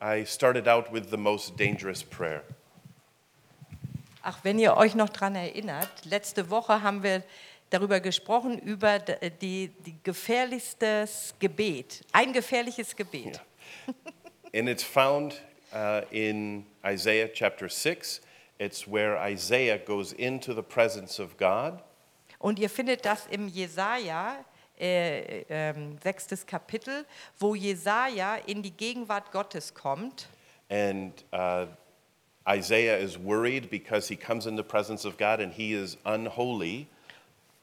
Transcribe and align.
I 0.00 0.24
started 0.24 0.68
out 0.68 0.92
with 0.92 1.10
the 1.10 1.16
most 1.16 1.56
dangerous 1.58 2.02
prayer. 2.04 2.42
Ach, 4.22 4.38
wenn 4.44 4.58
ihr 4.58 4.76
euch 4.76 4.94
noch 4.94 5.08
daran 5.08 5.34
erinnert, 5.34 5.88
letzte 6.04 6.50
Woche 6.50 6.82
haben 6.82 7.02
wir 7.02 7.22
darüber 7.70 8.00
gesprochen, 8.00 8.58
über 8.58 8.98
d- 8.98 9.30
die, 9.40 9.68
die 9.86 9.96
gefährlichstes 10.02 11.34
Gebet, 11.38 12.04
ein 12.12 12.32
gefährliches 12.32 12.94
Gebet. 12.94 13.40
And 14.54 14.68
it's 14.68 14.82
found 14.84 15.40
uh, 15.74 16.02
in 16.10 16.64
Isaiah 16.84 17.28
chapter 17.32 17.68
6. 17.68 18.20
It's 18.58 18.86
where 18.86 19.16
Isaiah 19.18 19.78
goes 19.78 20.12
into 20.12 20.52
the 20.54 20.62
presence 20.62 21.18
of 21.20 21.36
God 21.36 21.82
Und 22.40 22.58
ihr 22.60 22.70
findet 22.70 23.04
das 23.04 23.26
im 23.30 23.48
Jesaja, 23.48 24.36
äh, 24.80 25.44
ähm, 25.48 25.98
sechstes 26.02 26.46
Kapitel, 26.46 27.04
wo 27.38 27.54
Jesaja 27.54 28.36
in 28.46 28.62
die 28.62 28.70
Gegenwart 28.72 29.30
Gottes 29.32 29.74
kommt. 29.74 30.28
And 30.70 31.24
uh, 31.32 31.66
Isaiah 32.48 32.96
is 32.98 33.18
worried 33.18 33.70
because 33.70 34.08
he 34.08 34.16
comes 34.16 34.46
in 34.46 34.56
the 34.56 34.62
presence 34.62 35.04
of 35.06 35.16
God 35.18 35.40
and 35.40 35.52
he 35.52 35.74
is 35.74 35.96
unholy, 36.04 36.86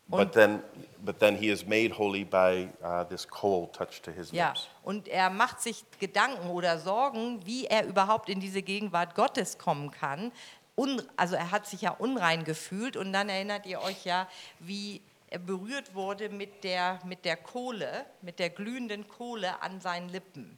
but 0.07 0.19
Und- 0.19 0.33
then, 0.33 0.63
but 1.03 1.19
then 1.19 1.35
he 1.37 1.49
is 1.49 1.65
made 1.65 1.91
holy 1.97 2.23
by 2.23 2.69
uh, 2.83 3.03
this 3.05 3.27
coal 3.27 3.67
touched 3.71 4.03
to 4.05 4.11
his 4.11 4.31
Ja, 4.31 4.49
lips. 4.49 4.67
und 4.83 5.07
er 5.07 5.29
macht 5.29 5.61
sich 5.61 5.83
Gedanken 5.99 6.49
oder 6.49 6.77
Sorgen, 6.79 7.43
wie 7.45 7.65
er 7.65 7.85
überhaupt 7.87 8.29
in 8.29 8.39
diese 8.39 8.61
Gegenwart 8.61 9.15
Gottes 9.15 9.57
kommen 9.57 9.89
kann. 9.91 10.31
Un, 10.77 11.01
also 11.15 11.35
er 11.35 11.51
hat 11.51 11.65
sich 11.67 11.81
ja 11.81 11.91
unrein 11.91 12.43
gefühlt 12.43 12.97
und 12.97 13.13
dann 13.13 13.29
erinnert 13.29 13.65
ihr 13.65 13.81
euch 13.81 14.03
ja, 14.05 14.27
wie 14.59 15.01
berührt 15.45 15.93
wurde 15.93 16.29
mit 16.29 16.63
der, 16.63 16.99
mit 17.05 17.25
der 17.25 17.37
Kohle, 17.37 18.05
mit 18.21 18.39
der 18.39 18.49
glühenden 18.49 19.07
Kohle 19.07 19.61
an 19.61 19.81
seinen 19.81 20.09
Lippen. 20.09 20.57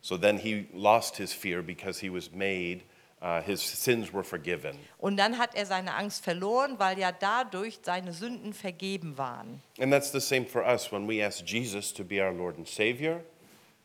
So 0.00 0.18
then 0.18 0.38
he 0.38 0.66
lost 0.72 1.16
his 1.16 1.32
fear 1.32 1.62
because 1.62 1.98
he 1.98 2.10
was 2.10 2.30
made, 2.30 2.82
uh, 3.22 3.40
his 3.40 3.62
sins 3.62 4.12
were 4.12 4.22
forgiven. 4.22 4.78
Und 4.98 5.16
dann 5.16 5.38
hat 5.38 5.54
er 5.54 5.64
seine 5.64 5.94
Angst 5.94 6.22
verloren, 6.22 6.78
weil 6.78 6.98
ja 6.98 7.10
dadurch 7.10 7.78
seine 7.82 8.12
Sünden 8.12 8.52
vergeben 8.52 9.16
waren. 9.16 9.62
And 9.78 9.90
that's 9.90 10.12
the 10.12 10.20
same 10.20 10.44
for 10.44 10.62
us 10.62 10.92
when 10.92 11.08
we 11.08 11.24
ask 11.24 11.42
Jesus 11.44 11.92
to 11.94 12.04
be 12.04 12.22
our 12.22 12.32
Lord 12.32 12.58
and 12.58 12.68
Savior. 12.68 13.24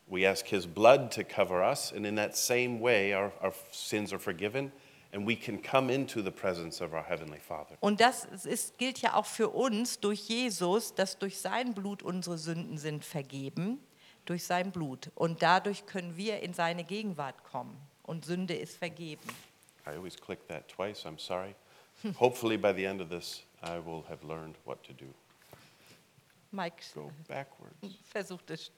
We 0.08 0.28
ask 0.28 0.46
his 0.46 0.66
blood 0.66 1.12
to 1.12 1.24
cover 1.24 1.62
us, 1.62 1.92
and 1.92 2.04
in 2.04 2.16
that 2.16 2.36
same 2.36 2.80
way, 2.80 3.14
our, 3.14 3.32
our 3.40 3.54
sins 3.70 4.12
are 4.12 4.18
forgiven, 4.18 4.72
and 5.12 5.26
we 5.26 5.36
can 5.36 5.60
come 5.60 5.92
into 5.92 6.22
the 6.22 6.30
presence 6.30 6.80
of 6.80 6.92
our 6.92 7.02
Heavenly 7.02 7.40
Father. 7.40 7.76
Und 7.80 8.00
das 8.00 8.24
ist, 8.24 8.78
gilt 8.78 8.98
ja 8.98 9.14
auch 9.14 9.26
für 9.26 9.48
uns 9.48 10.00
durch 10.00 10.28
Jesus, 10.28 10.94
dass 10.94 11.18
durch 11.18 11.38
sein 11.38 11.74
Blut 11.74 12.02
unsere 12.02 12.38
Sünden 12.38 12.78
sind 12.78 13.04
vergeben, 13.04 13.80
durch 14.24 14.44
sein 14.44 14.70
Blut. 14.70 15.10
Und 15.14 15.42
dadurch 15.42 15.86
können 15.86 16.16
wir 16.16 16.40
in 16.40 16.54
seine 16.54 16.84
Gegenwart 16.84 17.42
kommen. 17.44 17.76
Und 18.02 18.24
Sünde 18.24 18.54
ist 18.54 18.76
vergeben. 18.76 19.22
I 19.86 19.90
always 19.90 20.16
click 20.16 20.46
that 20.48 20.68
twice, 20.68 21.04
I'm 21.04 21.18
sorry. 21.18 21.54
Hopefully, 22.18 22.56
by 22.56 22.72
the 22.72 22.84
end 22.84 23.00
of 23.00 23.08
this, 23.08 23.44
I 23.62 23.78
will 23.78 24.04
have 24.08 24.26
learned 24.26 24.56
what 24.64 24.82
to 24.84 24.92
do. 24.92 25.06
Mike 26.52 26.82
Go 26.94 27.12
backwards. 27.28 27.76
versucht 28.10 28.50
es 28.50 28.72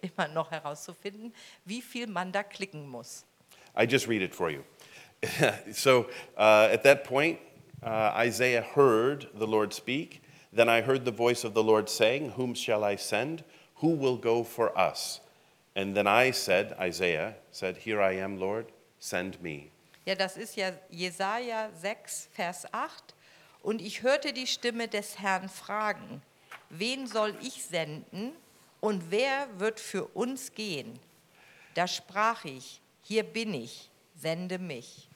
immer 0.00 0.28
noch 0.28 0.50
herauszufinden, 0.50 1.32
wie 1.64 1.82
viel 1.82 2.06
man 2.06 2.32
da 2.32 2.42
klicken 2.42 2.88
muss. 2.88 3.24
I 3.78 3.84
just 3.84 4.08
read 4.08 4.22
it 4.22 4.34
for 4.34 4.50
you. 4.50 4.62
so 5.72 6.08
uh, 6.36 6.68
at 6.70 6.82
that 6.84 7.04
point, 7.04 7.38
uh, 7.82 8.12
Isaiah 8.14 8.62
heard 8.62 9.28
the 9.34 9.46
Lord 9.46 9.72
speak. 9.72 10.22
Then 10.52 10.68
I 10.68 10.82
heard 10.82 11.04
the 11.04 11.12
voice 11.12 11.44
of 11.44 11.54
the 11.54 11.62
Lord 11.62 11.88
saying, 11.88 12.32
Whom 12.32 12.54
shall 12.54 12.84
I 12.84 12.96
send? 12.96 13.44
Who 13.76 13.88
will 13.88 14.16
go 14.16 14.44
for 14.44 14.76
us? 14.78 15.20
And 15.74 15.96
then 15.96 16.06
I 16.06 16.30
said, 16.30 16.76
Isaiah 16.78 17.36
said, 17.50 17.78
Here 17.78 18.02
I 18.02 18.12
am, 18.16 18.38
Lord, 18.38 18.66
send 18.98 19.40
me. 19.42 19.70
Ja, 20.04 20.14
das 20.16 20.36
ist 20.36 20.56
ja 20.56 20.72
Jesaja 20.90 21.70
6, 21.80 22.28
Vers 22.32 22.66
8. 22.72 23.14
Und 23.62 23.80
ich 23.80 24.02
hörte 24.02 24.32
die 24.32 24.46
Stimme 24.48 24.88
des 24.88 25.20
Herrn 25.20 25.48
fragen: 25.48 26.22
Wen 26.70 27.06
soll 27.06 27.34
ich 27.40 27.64
senden 27.64 28.32
und 28.80 29.10
wer 29.10 29.48
wird 29.58 29.78
für 29.78 30.06
uns 30.06 30.54
gehen? 30.54 30.98
Da 31.74 31.86
sprach 31.86 32.44
ich: 32.44 32.80
Hier 33.02 33.22
bin 33.22 33.54
ich, 33.54 33.88
sende 34.16 34.58
mich. 34.58 35.08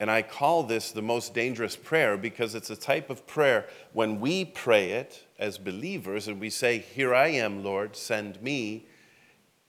And 0.00 0.10
I 0.10 0.22
call 0.22 0.64
this 0.64 0.90
the 0.90 1.02
most 1.02 1.34
dangerous 1.34 1.76
prayer 1.76 2.16
because 2.16 2.54
it's 2.54 2.70
a 2.70 2.76
type 2.76 3.10
of 3.10 3.26
prayer 3.26 3.66
when 3.92 4.20
we 4.20 4.44
pray 4.44 4.90
it 4.90 5.24
as 5.38 5.56
believers 5.56 6.26
and 6.26 6.40
we 6.40 6.50
say, 6.50 6.78
Here 6.78 7.14
I 7.14 7.28
am, 7.28 7.62
Lord, 7.62 7.94
send 7.96 8.42
me. 8.42 8.86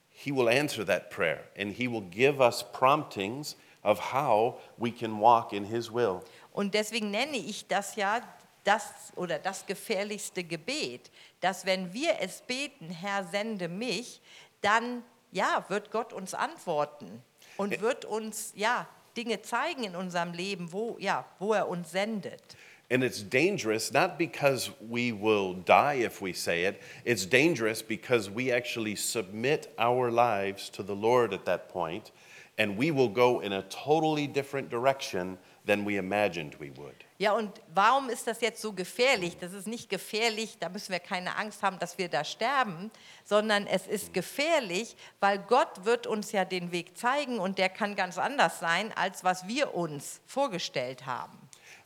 He 0.10 0.32
will 0.32 0.50
answer 0.50 0.84
that 0.86 1.12
prayer 1.12 1.44
and 1.56 1.72
He 1.72 1.88
will 1.88 2.02
give 2.02 2.42
us 2.42 2.64
promptings 2.64 3.56
of 3.84 4.00
how 4.00 4.58
we 4.80 4.90
can 4.90 5.20
walk 5.20 5.54
in 5.54 5.66
His 5.66 5.92
will. 5.92 6.24
Und 6.54 6.74
deswegen 6.74 7.12
nenne 7.12 7.38
ich 7.38 7.68
das 7.68 7.96
ja 7.96 8.22
das 8.64 9.12
oder 9.16 9.38
das 9.38 9.66
gefährlichste 9.66 10.44
Gebet, 10.44 11.12
dass 11.40 11.66
wenn 11.66 11.94
wir 11.94 12.16
es 12.20 12.42
beten, 12.42 12.90
Herr, 12.90 13.24
sende 13.26 13.68
mich, 13.68 14.22
dann 14.62 15.04
ja, 15.32 15.64
wird 15.68 15.92
Gott 15.92 16.14
uns 16.14 16.34
antworten 16.34 17.22
und 17.58 17.74
äh, 17.74 17.82
wird 17.82 18.06
uns 18.06 18.54
ja 18.56 18.88
Dinge 19.16 19.42
zeigen 19.42 19.84
in 19.84 19.96
unserem 19.96 20.34
Leben, 20.34 20.72
wo 20.72 20.98
ja, 21.00 21.26
wo 21.40 21.54
er 21.54 21.68
uns 21.68 21.92
sendet. 21.92 22.56
And 22.90 23.04
it's 23.04 23.24
dangerous 23.24 23.92
not 23.92 24.20
because 24.20 24.70
we 24.80 25.12
will 25.12 25.54
die 25.54 25.96
if 25.96 26.22
we 26.22 26.34
say 26.34 26.66
it, 26.66 26.82
it's 27.04 27.26
dangerous 27.26 27.82
because 27.82 28.30
we 28.30 28.52
actually 28.52 28.96
submit 28.96 29.74
our 29.80 30.12
lives 30.12 30.70
to 30.70 30.84
the 30.84 30.96
Lord 30.96 31.34
at 31.34 31.46
that 31.46 31.68
point, 31.70 32.12
and 32.60 32.78
we 32.78 32.92
will 32.92 33.10
go 33.10 33.40
in 33.40 33.54
a 33.54 33.64
totally 33.64 34.28
different 34.28 34.70
direction 34.70 35.40
than 35.66 35.86
we 35.86 35.98
imagined 35.98 36.60
we 36.60 36.76
would. 36.76 36.96
Ja, 37.18 37.34
und 37.34 37.62
warum 37.74 38.10
ist 38.10 38.28
das 38.28 38.42
jetzt 38.42 38.62
so 38.62 38.74
gefährlich? 38.74 39.38
Das 39.38 39.54
ist 39.54 39.68
nicht 39.68 39.90
gefährlich, 39.90 40.58
da 40.60 40.70
müssen 40.70 40.92
wir 40.92 41.00
keine 41.00 41.38
Angst 41.38 41.64
haben, 41.64 41.80
dass 41.80 41.98
wir 41.98 42.10
da 42.10 42.24
sterben, 42.24 42.92
sondern 43.24 43.68
es 43.68 43.88
ist 43.88 44.14
gefährlich, 44.14 44.96
weil 45.20 45.40
Gott 45.40 45.86
wird 45.86 46.08
uns 46.08 46.32
ja 46.32 46.44
den 46.44 46.72
Weg 46.72 46.98
zeigen 46.98 47.40
und 47.40 47.58
der 47.58 47.70
kann 47.70 47.96
ganz 47.96 48.18
anders 48.18 48.60
sein, 48.60 48.92
als 48.96 49.24
was 49.24 49.48
wir 49.48 49.74
uns 49.74 50.22
vorgestellt 50.26 51.06
haben. 51.06 51.40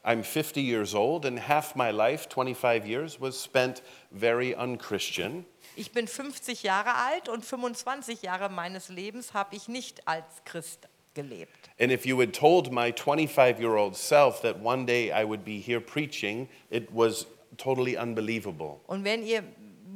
I'm 0.04 0.24
50 0.24 0.64
years 0.64 0.96
old, 0.96 1.26
and 1.26 1.48
half 1.48 1.76
my 1.76 1.92
life, 1.92 2.28
25 2.30 2.86
years, 2.88 3.20
was 3.20 3.44
spent 3.44 3.84
very 4.12 4.56
unchristian. 4.56 5.46
Ich 5.76 5.92
bin 5.92 6.08
50 6.08 6.64
Jahre 6.64 6.96
alt 6.96 7.30
und 7.30 7.46
25 7.46 8.22
Jahre 8.22 8.50
meines 8.50 8.90
Lebens 8.90 9.34
habe 9.34 9.56
ich 9.56 9.68
nicht 9.68 10.08
als 10.08 10.44
Christ 10.46 10.88
gelebt. 11.22 11.70
And 11.80 11.92
if 11.92 12.06
you 12.06 12.20
had 12.20 12.34
told 12.34 12.72
my 12.72 12.92
25 12.92 13.60
year 13.60 13.76
old 13.76 13.96
self 13.96 14.42
that 14.42 14.60
one 14.62 14.86
day 14.86 15.12
I 15.12 15.24
would 15.24 15.44
be 15.44 15.60
here 15.60 15.80
preaching, 15.80 16.50
it 16.70 16.92
was 16.92 17.26
totally 17.58 17.98
unbelievable. 17.98 18.82
Und 18.88 19.04
wenn 19.04 19.24
ihr 19.24 19.44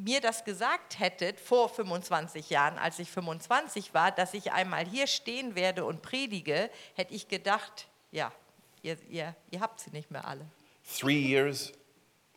mir 0.03 0.21
das 0.21 0.43
gesagt 0.43 0.99
hättet 0.99 1.39
vor 1.39 1.69
25 1.69 2.49
Jahren, 2.49 2.77
als 2.77 2.99
ich 2.99 3.09
25 3.09 3.93
war, 3.93 4.11
dass 4.11 4.33
ich 4.33 4.51
einmal 4.51 4.85
hier 4.85 5.07
stehen 5.07 5.55
werde 5.55 5.85
und 5.85 6.01
predige, 6.01 6.69
hätte 6.95 7.13
ich 7.13 7.27
gedacht, 7.27 7.87
ja, 8.11 8.31
ihr, 8.81 8.97
ihr, 9.09 9.35
ihr 9.51 9.59
habt 9.59 9.79
sie 9.79 9.91
nicht 9.91 10.11
mehr 10.11 10.27
alle. 10.27 10.45
Three 10.83 11.19
years, 11.19 11.71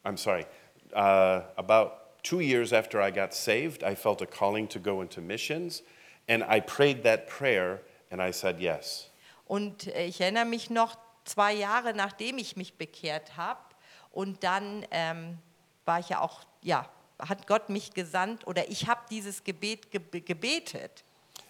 I'm 0.04 0.16
sorry, 0.16 0.46
uh, 0.92 1.42
about 1.56 1.92
two 2.22 2.41
years 2.41 2.72
after 2.72 3.00
I 3.00 3.10
got 3.10 3.34
saved, 3.34 3.82
I 3.82 3.96
felt 3.96 4.22
a 4.22 4.26
calling 4.26 4.69
to 4.69 4.78
go 4.78 5.02
into 5.02 5.20
missions, 5.20 5.82
and 6.28 6.44
I 6.44 6.60
prayed 6.60 7.02
that 7.02 7.26
prayer 7.26 7.80
and 8.11 8.21
I 8.21 8.33
said 8.33 8.61
yes. 8.61 9.11
Und 9.47 9.87
äh, 9.89 10.06
ich 10.06 10.21
erinnere 10.21 10.44
mich 10.44 10.71
noch 10.71 10.97
zwei 11.25 11.53
Jahre 11.53 11.94
nachdem 11.94 12.39
ich 12.39 12.56
mich 12.56 12.75
bekehrt 12.75 13.37
habe 13.37 13.61
und 14.11 14.44
dann 14.44 14.87
ähm, 14.91 15.39
war 15.84 16.00
ich 16.00 16.09
ja 16.09 16.21
auch, 16.21 16.41
ja, 16.62 16.89
hat 17.19 17.47
Gott 17.47 17.69
mich 17.69 17.93
gesandt 17.93 18.47
oder 18.47 18.69
ich 18.69 18.89
habe 18.89 19.00
dieses 19.11 19.44
Gebet 19.44 19.91
ge 19.91 20.00
gebetet. 20.21 21.05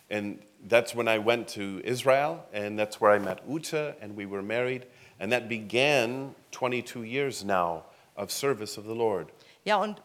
And 0.08 0.40
that's 0.68 0.94
when 0.94 1.08
I 1.08 1.18
went 1.18 1.52
to 1.54 1.80
Israel, 1.80 2.44
and 2.52 2.78
that's 2.78 3.00
where 3.00 3.16
I 3.16 3.18
met 3.18 3.42
Uta, 3.48 3.96
and 4.00 4.16
we 4.16 4.24
were 4.28 4.42
married. 4.42 4.86
And 5.18 5.32
that 5.32 5.48
began 5.48 6.34
22 6.52 7.02
years 7.02 7.44
now 7.44 7.84
of 8.14 8.30
service 8.30 8.78
of 8.78 8.84
the 8.84 8.94
Lord. 8.94 9.32
Ja, 9.64 9.76
und 9.78 10.00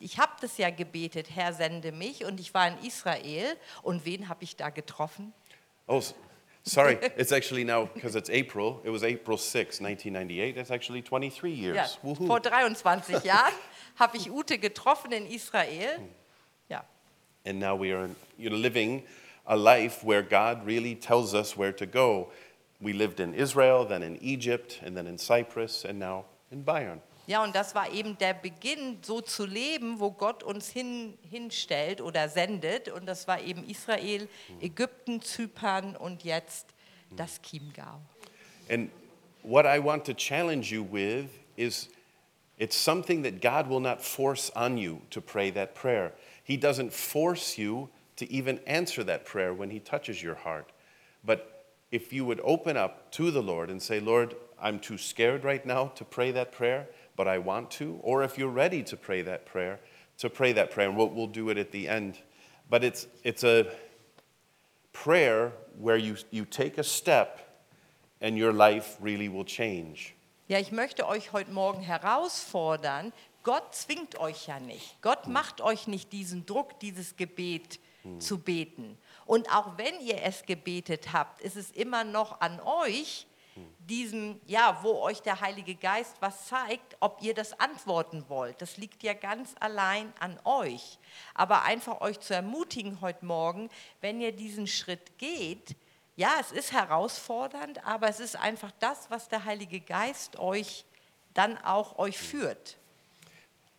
ich 0.00 0.18
habe 0.18 0.32
das 0.40 0.58
ja 0.58 0.70
gebetet, 0.70 1.28
Herr, 1.34 1.52
sende 1.52 1.92
mich. 1.92 2.24
Und 2.24 2.40
ich 2.40 2.52
war 2.52 2.68
in 2.68 2.78
Israel. 2.86 3.56
Und 3.82 4.04
wen 4.04 4.28
habe 4.28 4.44
ich 4.44 4.56
da 4.56 4.70
getroffen? 4.70 5.32
Oh, 5.88 6.02
sorry, 6.64 6.98
it's 7.16 7.32
actually 7.32 7.64
now, 7.64 7.88
because 7.94 8.14
it's 8.14 8.28
April, 8.30 8.80
it 8.84 8.90
was 8.90 9.02
April 9.02 9.38
6, 9.38 9.80
1998. 9.80 10.54
That's 10.54 10.70
actually 10.70 11.02
23 11.02 11.50
years. 11.50 11.76
Ja, 11.76 11.86
Woohoo. 12.02 12.26
vor 12.26 12.40
23 12.40 13.24
Jahren 13.24 13.52
habe 13.98 14.16
ich 14.16 14.28
Ute 14.28 14.58
getroffen 14.58 15.12
in 15.12 15.26
Israel. 15.26 15.96
Hm. 15.98 16.08
Ja, 16.68 16.84
And 17.46 17.58
now 17.58 17.74
we 17.74 17.92
are 17.92 18.04
in, 18.04 18.16
you 18.36 18.50
know, 18.50 18.56
living 18.58 19.02
a 19.46 19.56
life 19.56 20.04
where 20.04 20.22
God 20.22 20.66
really 20.66 20.94
tells 20.94 21.34
us 21.34 21.56
where 21.56 21.72
to 21.72 21.86
go. 21.86 22.28
We 22.80 22.92
lived 22.92 23.18
in 23.18 23.32
Israel, 23.34 23.86
then 23.86 24.02
in 24.02 24.18
Egypt, 24.22 24.80
and 24.84 24.94
then 24.94 25.06
in 25.06 25.16
Cyprus, 25.18 25.84
and 25.84 25.98
now 25.98 26.26
in 26.52 26.62
Bayern. 26.64 27.00
Ja, 27.28 27.44
und 27.44 27.54
das 27.54 27.74
war 27.74 27.92
eben 27.92 28.16
der 28.16 28.32
Beginn, 28.32 29.00
so 29.02 29.20
zu 29.20 29.44
leben, 29.44 30.00
wo 30.00 30.10
Gott 30.10 30.42
uns 30.42 30.70
hin, 30.70 31.18
hinstellt 31.28 32.00
oder 32.00 32.26
sendet. 32.30 32.88
Und 32.88 33.04
das 33.04 33.28
war 33.28 33.38
eben 33.42 33.68
Israel, 33.68 34.28
Ägypten, 34.62 35.20
Zypern 35.20 35.94
und 35.94 36.24
jetzt 36.24 36.68
das 37.14 37.38
Chiemgau. 37.42 38.00
And 38.70 38.90
what 39.42 39.66
I 39.66 39.78
want 39.78 40.06
to 40.06 40.14
challenge 40.14 40.72
you 40.72 40.82
with 40.90 41.26
is 41.58 41.90
it's 42.56 42.82
something 42.82 43.22
that 43.24 43.42
God 43.42 43.68
will 43.68 43.80
not 43.80 44.00
force 44.00 44.50
on 44.56 44.78
you 44.78 45.02
to 45.10 45.20
pray 45.20 45.50
that 45.50 45.74
prayer. 45.74 46.14
He 46.42 46.56
doesn't 46.56 46.94
force 46.94 47.58
you 47.58 47.90
to 48.16 48.24
even 48.32 48.58
answer 48.66 49.04
that 49.04 49.26
prayer 49.26 49.52
when 49.52 49.68
He 49.68 49.80
touches 49.80 50.22
your 50.22 50.34
heart. 50.34 50.72
But 51.22 51.66
if 51.90 52.10
you 52.10 52.24
would 52.24 52.40
open 52.42 52.78
up 52.78 53.12
to 53.12 53.30
the 53.30 53.42
Lord 53.42 53.68
and 53.68 53.82
say, 53.82 54.00
Lord, 54.00 54.34
I'm 54.58 54.78
too 54.78 54.96
scared 54.96 55.44
right 55.44 55.64
now 55.66 55.92
to 55.94 56.04
pray 56.04 56.32
that 56.32 56.52
prayer, 56.52 56.88
but 57.18 57.26
I 57.26 57.38
want 57.38 57.72
to, 57.72 57.98
or 58.02 58.22
if 58.22 58.38
you're 58.38 58.48
ready 58.48 58.84
to 58.84 58.96
pray 58.96 59.22
that 59.22 59.44
prayer, 59.44 59.80
to 60.18 60.30
pray 60.30 60.52
that 60.52 60.70
prayer, 60.70 60.88
and 60.88 60.96
we'll, 60.96 61.10
we'll 61.10 61.26
do 61.26 61.50
it 61.50 61.58
at 61.58 61.72
the 61.72 61.88
end. 61.88 62.16
But 62.70 62.84
it's, 62.84 63.08
it's 63.24 63.42
a 63.42 63.66
prayer 64.92 65.52
where 65.76 65.96
you, 65.96 66.16
you 66.30 66.44
take 66.44 66.78
a 66.78 66.84
step 66.84 67.64
and 68.20 68.38
your 68.38 68.52
life 68.52 68.96
really 69.00 69.28
will 69.28 69.44
change. 69.44 70.14
Ja, 70.48 70.58
ich 70.58 70.70
möchte 70.70 71.06
euch 71.06 71.32
heute 71.32 71.50
Morgen 71.50 71.82
herausfordern. 71.82 73.12
Gott 73.42 73.74
zwingt 73.74 74.18
euch 74.18 74.46
ja 74.46 74.60
nicht. 74.60 75.02
Gott 75.02 75.26
macht 75.26 75.60
euch 75.60 75.88
nicht 75.88 76.12
diesen 76.12 76.46
Druck, 76.46 76.78
dieses 76.80 77.16
Gebet 77.16 77.80
zu 78.20 78.38
beten. 78.38 78.96
Und 79.26 79.54
auch 79.54 79.76
wenn 79.76 80.00
ihr 80.00 80.22
es 80.22 80.44
gebetet 80.44 81.12
habt, 81.12 81.40
ist 81.40 81.56
es 81.56 81.70
immer 81.72 82.04
noch 82.04 82.40
an 82.40 82.60
euch, 82.60 83.26
diesen, 83.78 84.40
ja, 84.46 84.78
wo 84.82 85.00
euch 85.00 85.22
der 85.22 85.40
Heilige 85.40 85.74
Geist 85.74 86.16
was 86.20 86.46
zeigt, 86.46 86.96
ob 87.00 87.22
ihr 87.22 87.34
das 87.34 87.58
antworten 87.58 88.24
wollt. 88.28 88.60
Das 88.60 88.76
liegt 88.76 89.02
ja 89.02 89.14
ganz 89.14 89.54
allein 89.60 90.12
an 90.20 90.38
euch. 90.44 90.98
Aber 91.34 91.62
einfach 91.62 92.00
euch 92.00 92.20
zu 92.20 92.34
ermutigen 92.34 93.00
heute 93.00 93.24
Morgen, 93.24 93.70
wenn 94.00 94.20
ihr 94.20 94.32
diesen 94.32 94.66
Schritt 94.66 95.18
geht, 95.18 95.76
ja, 96.16 96.34
es 96.40 96.50
ist 96.50 96.72
herausfordernd, 96.72 97.86
aber 97.86 98.08
es 98.08 98.18
ist 98.18 98.36
einfach 98.36 98.72
das, 98.80 99.10
was 99.10 99.28
der 99.28 99.44
Heilige 99.44 99.80
Geist 99.80 100.38
euch 100.38 100.84
dann 101.34 101.56
auch 101.58 101.98
euch 101.98 102.18
führt. 102.18 102.76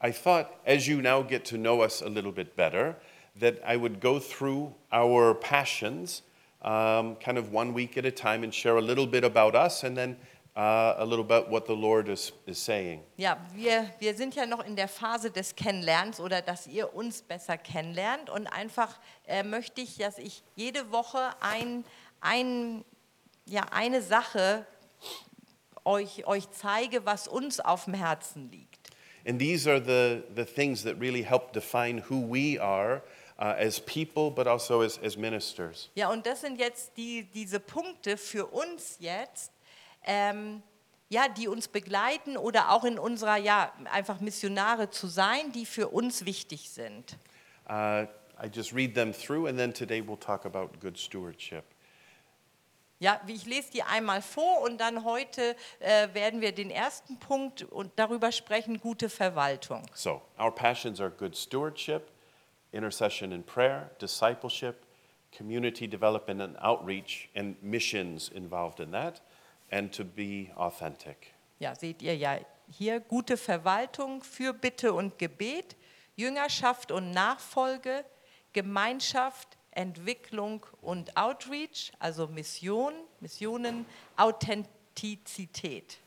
I 0.02 0.12
thought, 0.14 0.48
as 0.66 0.88
you 0.88 1.02
now 1.02 1.22
get 1.22 1.46
to 1.50 1.58
know 1.58 1.84
us 1.84 2.02
a 2.02 2.08
little 2.08 2.32
bit 2.32 2.56
better, 2.56 2.96
that 3.40 3.56
I 3.68 3.76
would 3.76 4.00
go 4.00 4.20
through 4.20 4.74
our 4.92 5.34
passions 5.34 6.24
um, 6.62 7.16
kind 7.16 7.38
of 7.38 7.52
one 7.52 7.74
week 7.74 7.98
at 7.98 8.06
a 8.06 8.12
time 8.12 8.44
and 8.44 8.54
share 8.54 8.78
a 8.78 8.82
little 8.82 9.08
bit 9.08 9.24
about 9.24 9.56
us 9.56 9.84
and 9.84 9.96
then 9.96 10.18
uh, 10.56 10.96
a 10.98 11.06
little 11.06 11.24
bit 11.24 11.48
what 11.48 11.66
the 11.66 11.76
Lord 11.76 12.10
is, 12.10 12.32
is 12.46 12.58
saying. 12.58 13.02
Ja, 13.18 13.38
wir, 13.56 13.90
wir 14.00 14.14
sind 14.14 14.36
ja 14.36 14.46
noch 14.46 14.66
in 14.66 14.76
der 14.76 14.88
Phase 14.88 15.32
des 15.32 15.56
Kennenlernens 15.56 16.20
oder 16.20 16.42
dass 16.42 16.68
ihr 16.68 16.94
uns 16.94 17.22
besser 17.22 17.58
kennenlernt. 17.58 18.30
Und 18.30 18.48
einfach 18.48 19.00
äh, 19.28 19.44
möchte 19.44 19.82
ich, 19.82 19.98
dass 19.98 20.18
ich 20.18 20.44
jede 20.56 20.92
Woche 20.92 21.32
ein, 21.40 21.86
ein, 22.20 22.84
ja, 23.46 23.64
eine 23.72 24.02
Sache 24.02 24.66
euch, 25.86 26.28
euch 26.28 26.50
zeige, 26.52 27.06
was 27.06 27.28
uns 27.28 27.60
auf 27.60 27.86
dem 27.86 27.94
Herzen 27.94 28.52
liegt. 28.52 28.90
And 29.26 29.40
these 29.40 29.70
are 29.70 29.80
the, 29.80 30.24
the 30.36 30.46
things 30.46 30.84
that 30.84 31.00
really 31.00 31.24
help 31.24 31.54
define 31.54 32.04
who 32.10 32.22
we 32.22 32.60
are 32.60 33.02
uh, 33.40 33.56
as 33.58 33.80
people, 33.80 34.30
but 34.30 34.48
also 34.48 34.82
as, 34.82 35.00
as 35.02 35.18
ministers. 35.18 35.90
Ja, 35.96 36.10
und 36.10 36.26
das 36.26 36.42
sind 36.42 36.60
jetzt 36.60 36.98
die, 36.98 37.24
diese 37.24 37.60
Punkte 37.60 38.18
für 38.18 38.46
uns 38.46 38.98
jetzt, 39.00 39.52
ähm, 40.04 40.62
ja, 41.08 41.28
die 41.28 41.48
uns 41.48 41.68
begleiten 41.68 42.38
oder 42.38 42.72
auch 42.72 42.84
in 42.84 43.00
unserer, 43.00 43.38
ja, 43.38 43.74
einfach 43.92 44.20
Missionare 44.20 44.90
zu 44.90 45.08
sein, 45.08 45.52
die 45.54 45.66
für 45.66 45.88
uns 45.88 46.26
wichtig 46.26 46.70
sind. 46.70 47.18
Uh, 47.68 48.06
I 48.42 48.48
just 48.52 48.74
read 48.74 48.94
them 48.94 49.14
through, 49.14 49.48
and 49.48 49.58
then 49.58 49.74
today 49.74 50.02
we'll 50.02 50.20
talk 50.20 50.46
about 50.46 50.70
good 50.80 50.98
stewardship. 50.98 51.64
Ja, 53.02 53.22
ich 53.28 53.46
lese 53.46 53.72
die 53.72 53.84
einmal 53.84 54.22
vor 54.22 54.62
und 54.62 54.82
dann 54.82 55.06
heute 55.06 55.56
äh, 55.80 56.10
werden 56.14 56.42
wir 56.42 56.52
den 56.52 56.70
ersten 56.70 57.18
Punkt 57.18 57.64
und 57.64 57.94
darüber 57.96 58.34
sprechen, 58.34 58.82
gute 58.82 59.08
Verwaltung. 59.08 59.84
So, 59.94 60.22
our 60.38 60.54
passions 60.54 61.00
are 61.00 61.10
good 61.10 61.36
stewardship, 61.36 62.12
intercession 62.74 63.34
and 63.34 63.46
prayer, 63.46 63.92
discipleship, 64.00 64.86
community 65.32 65.88
development 65.88 66.42
and 66.42 66.56
outreach, 66.62 67.30
and 67.36 67.56
missions 67.62 68.30
involved 68.34 68.80
in 68.80 68.92
that, 68.92 69.22
and 69.72 69.92
to 69.92 70.04
be 70.04 70.52
authentic. 70.58 71.34
Ja, 71.60 71.74
seht 71.76 72.02
ihr 72.02 72.16
ja 72.16 72.38
hier 72.72 73.00
gute 73.00 73.38
Verwaltung 73.38 74.24
für 74.24 74.54
Bitte 74.54 74.94
und 74.94 75.18
Gebet, 75.18 75.76
Jüngerschaft 76.16 76.92
und 76.92 77.12
Nachfolge, 77.12 78.06
Gemeinschaft, 78.54 79.58
Entwicklung 79.72 80.66
und 80.82 81.16
Outreach, 81.16 81.92
also 82.00 82.28
Mission, 82.28 82.94
Missionen, 83.20 83.86
Authentizität. 84.18 85.98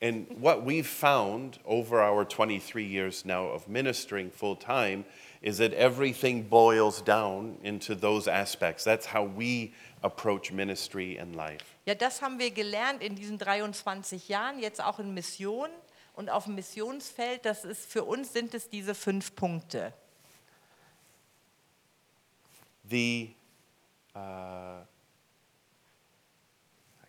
And 0.00 0.26
what 0.38 0.64
we've 0.64 0.86
found 0.86 1.60
over 1.64 2.02
our 2.02 2.24
23 2.24 2.84
years 2.84 3.24
now 3.24 3.46
of 3.46 3.68
ministering 3.68 4.30
full 4.30 4.56
time 4.56 5.04
is 5.44 5.58
that 5.58 5.74
everything 5.74 6.42
boils 6.48 7.02
down 7.02 7.58
into 7.62 7.94
those 7.94 8.26
aspects. 8.26 8.82
That's 8.82 9.04
how 9.04 9.24
we 9.24 9.74
approach 10.02 10.50
ministry 10.50 11.18
and 11.18 11.36
life. 11.36 11.62
Ja, 11.84 11.94
das 11.94 12.22
haben 12.22 12.38
wir 12.38 12.50
gelernt 12.50 13.02
in 13.02 13.14
diesen 13.14 13.36
23 13.36 14.30
Jahren, 14.30 14.58
jetzt 14.58 14.82
auch 14.82 14.98
in 14.98 15.12
Mission 15.12 15.68
und 16.14 16.30
auf 16.30 16.44
dem 16.44 16.54
Missionsfeld. 16.54 17.44
Das 17.44 17.66
ist 17.66 17.84
für 17.84 18.04
uns 18.04 18.32
sind 18.32 18.54
es 18.54 18.70
diese 18.70 18.94
fünf 18.94 19.36
Punkte. 19.36 19.92
The, 22.88 23.34
uh, 24.16 24.18
I 24.18 24.84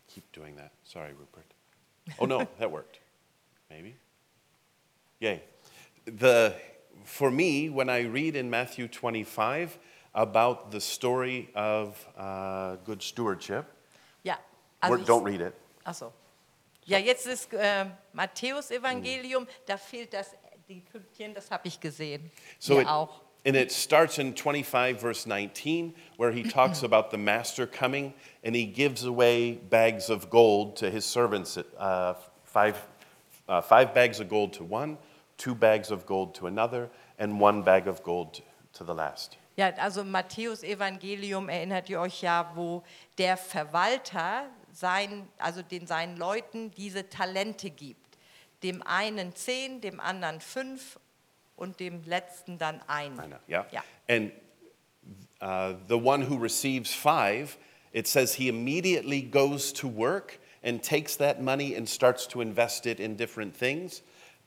keep 0.10 0.30
doing 0.34 0.58
that. 0.58 0.72
Sorry, 0.84 1.14
Rupert. 1.14 1.46
Oh 2.20 2.26
no, 2.26 2.40
that 2.60 2.70
worked. 2.70 3.00
Maybe. 3.70 3.96
Yay. 5.22 5.42
The, 6.06 6.54
for 7.06 7.32
me, 7.32 7.70
when 7.70 7.90
I 7.90 8.02
read 8.02 8.36
in 8.36 8.50
Matthew 8.50 8.88
25 8.88 9.78
about 10.14 10.72
the 10.72 10.80
story 10.82 11.50
of 11.56 11.96
uh, 12.18 12.76
good 12.86 13.02
stewardship, 13.02 13.66
we're- 14.24 14.38
also 14.82 14.98
ich- 15.02 15.08
don't 15.08 15.24
read 15.24 15.42
it. 15.42 15.54
Ach 15.86 15.94
so. 15.96 16.12
Ja, 16.88 17.00
jetzt 17.00 17.26
ist 17.26 17.52
äh, 17.54 17.86
Matthäus 18.14 18.70
Evangelium, 18.70 19.48
da 19.66 19.78
fehlt 19.78 20.14
das 20.14 20.36
die 20.70 20.82
Pünktchen, 20.82 21.34
das 21.34 21.50
habe 21.50 21.68
ich 21.68 21.80
gesehen. 21.80 22.30
So 22.60 22.80
it, 22.80 22.88
auch. 22.88 23.22
and 23.44 23.56
it 23.56 23.72
starts 23.72 24.20
in 24.20 24.36
25, 24.36 25.00
verse 25.00 25.26
19, 25.28 25.96
where 26.18 26.32
he 26.32 26.44
talks 26.44 26.84
about 26.84 27.10
the 27.10 27.18
master 27.18 27.66
coming 27.66 28.14
and 28.44 28.56
he 28.56 28.66
gives 28.68 29.04
away 29.06 29.54
bags 29.70 30.10
of 30.12 30.30
gold 30.30 30.76
to 30.78 30.90
his 30.92 31.06
servants 31.06 31.58
uh, 31.58 32.14
five, 32.44 32.76
uh, 33.50 33.62
five 33.62 33.94
bags 33.96 34.20
of 34.20 34.30
gold 34.30 34.54
to 34.54 34.64
one, 34.64 34.98
two 35.38 35.56
bags 35.56 35.92
of 35.92 36.06
gold 36.06 36.36
to 36.36 36.48
another, 36.48 36.90
and 37.18 37.40
one 37.40 37.62
bag 37.64 37.88
of 37.88 38.04
gold 38.04 38.42
to 38.74 38.84
the 38.84 38.94
last. 38.94 39.38
Ja, 39.58 39.72
also 39.78 40.02
im 40.02 40.12
Matthäus 40.12 40.64
Evangelium 40.64 41.48
erinnert 41.48 41.90
ihr 41.90 42.02
euch 42.02 42.22
ja, 42.22 42.52
wo 42.56 42.84
der 43.18 43.38
Verwalter 43.38 44.50
sein, 44.74 45.30
also 45.38 45.62
den 45.62 45.88
seinen 45.88 46.18
Leuten 46.18 46.72
diese 46.72 47.08
Talente 47.08 47.70
gibt. 47.70 48.18
Dem 48.64 48.82
einen 48.84 49.34
zehn, 49.34 49.80
dem 49.80 50.02
anderen 50.02 50.42
fünf 50.42 51.00
und 51.56 51.80
dem 51.80 52.04
letzten 52.04 52.58
dann 52.58 52.82
ein. 52.88 53.18
Einer, 53.18 53.40
yeah? 53.48 53.66
Ja. 53.72 53.84
And 54.10 54.34
uh, 55.42 55.78
the 55.88 55.96
one 55.96 56.30
who 56.30 56.36
receives 56.36 56.94
five, 56.94 57.58
it 57.94 58.08
says 58.08 58.34
he 58.34 58.50
immediately 58.50 59.22
goes 59.22 59.72
to 59.72 59.88
work 59.88 60.40
and 60.62 60.84
takes 60.84 61.16
that 61.18 61.42
money 61.42 61.76
and 61.76 61.88
starts 61.88 62.28
to 62.28 62.42
invest 62.42 62.86
it 62.86 63.00
in 63.00 63.16
different 63.16 63.56
things 63.56 64.02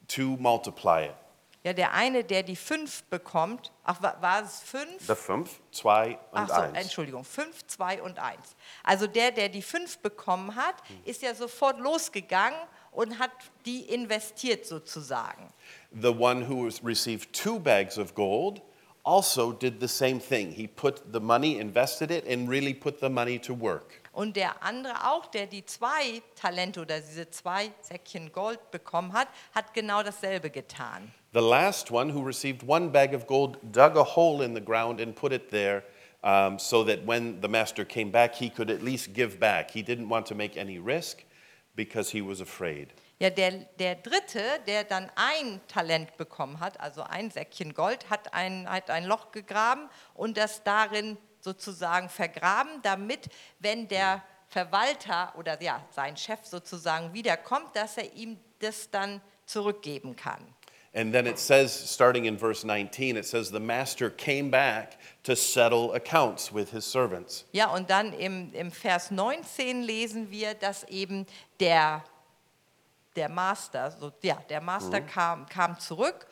to 0.08 0.36
multiply 0.38 1.06
it. 1.06 1.14
Ja, 1.64 1.72
der 1.72 1.92
eine, 1.92 2.22
der 2.24 2.44
die 2.44 2.54
fünf 2.56 3.02
bekommt, 3.04 3.72
ach, 3.82 4.00
wa- 4.00 4.16
war 4.20 4.42
es 4.42 4.60
fünf? 4.62 5.06
The 5.06 5.14
fünf, 5.16 5.60
zwei 5.72 6.16
Ach 6.32 6.42
und 6.42 6.48
so, 6.48 6.54
eins. 6.54 6.78
Entschuldigung, 6.78 7.24
fünf, 7.24 7.66
zwei 7.66 8.00
und 8.00 8.18
eins. 8.18 8.54
Also 8.84 9.06
der, 9.08 9.32
der 9.32 9.48
die 9.48 9.60
fünf 9.60 9.98
bekommen 9.98 10.54
hat, 10.54 10.76
ist 11.04 11.20
ja 11.20 11.34
sofort 11.34 11.78
losgegangen 11.80 12.58
und 12.92 13.18
hat 13.18 13.32
die 13.66 13.80
investiert 13.92 14.66
sozusagen. 14.66 15.52
The 15.90 16.08
one 16.08 16.48
who 16.48 16.66
was- 16.66 16.82
received 16.84 17.32
two 17.32 17.58
bags 17.58 17.98
of 17.98 18.14
gold 18.14 18.62
also 19.02 19.52
did 19.52 19.80
the 19.80 19.88
same 19.88 20.20
thing. 20.20 20.52
He 20.52 20.68
put 20.68 21.02
the 21.12 21.20
money, 21.20 21.58
invested 21.58 22.10
it, 22.12 22.26
and 22.26 22.48
really 22.48 22.72
put 22.72 23.00
the 23.00 23.08
money 23.10 23.38
to 23.40 23.52
work. 23.52 23.97
Und 24.18 24.34
der 24.34 24.64
andere 24.64 25.08
auch, 25.08 25.26
der 25.26 25.46
die 25.46 25.64
zwei 25.64 26.22
Talente 26.34 26.80
oder 26.80 26.98
diese 26.98 27.30
zwei 27.30 27.70
Säckchen 27.82 28.32
Gold 28.32 28.72
bekommen 28.72 29.12
hat, 29.12 29.28
hat 29.54 29.72
genau 29.74 30.02
dasselbe 30.02 30.50
getan. 30.50 31.12
The 31.32 31.38
last 31.38 31.92
one, 31.92 32.12
who 32.12 32.26
received 32.26 32.64
one 32.66 32.88
bag 32.88 33.14
of 33.14 33.28
gold, 33.28 33.58
dug 33.62 33.96
a 33.96 34.02
hole 34.02 34.44
in 34.44 34.56
the 34.56 34.60
ground 34.60 35.00
and 35.00 35.14
put 35.14 35.32
it 35.32 35.50
there 35.50 35.84
um, 36.24 36.58
so 36.58 36.82
that 36.82 37.06
when 37.06 37.40
the 37.40 37.46
master 37.46 37.84
came 37.84 38.10
back, 38.10 38.34
he 38.34 38.50
could 38.50 38.72
at 38.72 38.82
least 38.82 39.14
give 39.14 39.38
back. 39.38 39.70
He 39.70 39.84
didn't 39.84 40.08
want 40.08 40.26
to 40.26 40.34
make 40.34 40.56
any 40.56 40.80
risk 40.80 41.22
because 41.76 42.10
he 42.10 42.20
was 42.20 42.40
afraid. 42.40 42.88
Ja, 43.20 43.30
der, 43.30 43.66
der 43.78 43.94
dritte, 43.94 44.42
der 44.66 44.82
dann 44.82 45.12
ein 45.14 45.60
Talent 45.68 46.16
bekommen 46.16 46.58
hat, 46.58 46.80
also 46.80 47.02
ein 47.02 47.30
Säckchen 47.30 47.72
Gold, 47.72 48.10
hat 48.10 48.34
ein, 48.34 48.68
hat 48.68 48.90
ein 48.90 49.04
Loch 49.04 49.30
gegraben 49.30 49.88
und 50.14 50.36
das 50.36 50.64
darin 50.64 51.18
sozusagen 51.40 52.08
vergraben, 52.08 52.80
damit, 52.82 53.28
wenn 53.58 53.88
der 53.88 54.22
Verwalter 54.48 55.34
oder 55.36 55.60
ja, 55.62 55.84
sein 55.90 56.16
Chef 56.16 56.44
sozusagen 56.44 57.12
wiederkommt, 57.12 57.74
dass 57.74 57.98
er 57.98 58.12
ihm 58.14 58.38
das 58.60 58.90
dann 58.90 59.20
zurückgeben 59.46 60.16
kann. 60.16 60.44
And 60.94 61.12
then 61.12 61.26
it 61.26 61.38
says, 61.38 61.70
starting 61.70 62.24
in 62.24 62.38
verse 62.38 62.66
19, 62.66 63.16
it 63.16 63.26
says, 63.26 63.50
The 63.50 63.60
master 63.60 64.08
came 64.10 64.50
back 64.50 64.98
to 65.22 65.36
settle 65.36 65.92
accounts 65.92 66.50
with 66.50 66.70
his 66.70 66.90
servants. 66.90 67.44
Ja, 67.52 67.68
und 67.68 67.90
dann 67.90 68.12
im, 68.14 68.52
im 68.54 68.72
Vers 68.72 69.10
19 69.10 69.82
lesen 69.82 70.30
wir, 70.30 70.54
dass 70.54 70.84
eben 70.84 71.26
der, 71.60 72.02
der 73.16 73.28
Master, 73.28 73.90
so, 73.90 74.10
ja, 74.22 74.42
der 74.48 74.62
Master 74.62 75.02
kam, 75.02 75.46
kam 75.46 75.78
zurück 75.78 76.26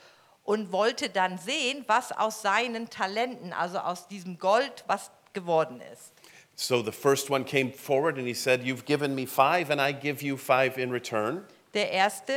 und 0.47 0.73
wollte 0.73 1.11
dann 1.11 1.39
sehen, 1.39 1.85
was 1.87 2.13
aus 2.13 2.41
seinen 2.41 2.89
Talenten, 2.89 3.53
also 3.53 3.79
aus 3.79 4.09
diesem 4.09 4.39
Gold, 4.39 4.85
was 4.87 5.11
geworden 5.33 5.83
ist. 5.93 6.13
So 6.55 6.83
the 6.83 6.93
first 6.93 7.29
one 7.31 7.45
came 7.45 7.71
forward 7.71 8.17
and 8.17 8.27
he 8.27 8.33
said, 8.33 8.63
You've 8.63 8.87
given 8.87 9.15
me 9.15 9.27
five, 9.27 9.71
and 9.71 9.79
I 9.79 9.93
give 9.93 10.25
you 10.25 10.39
five 10.39 10.79
in 10.79 10.91
return. 10.91 11.45
Der 11.75 11.91
erste 11.91 12.33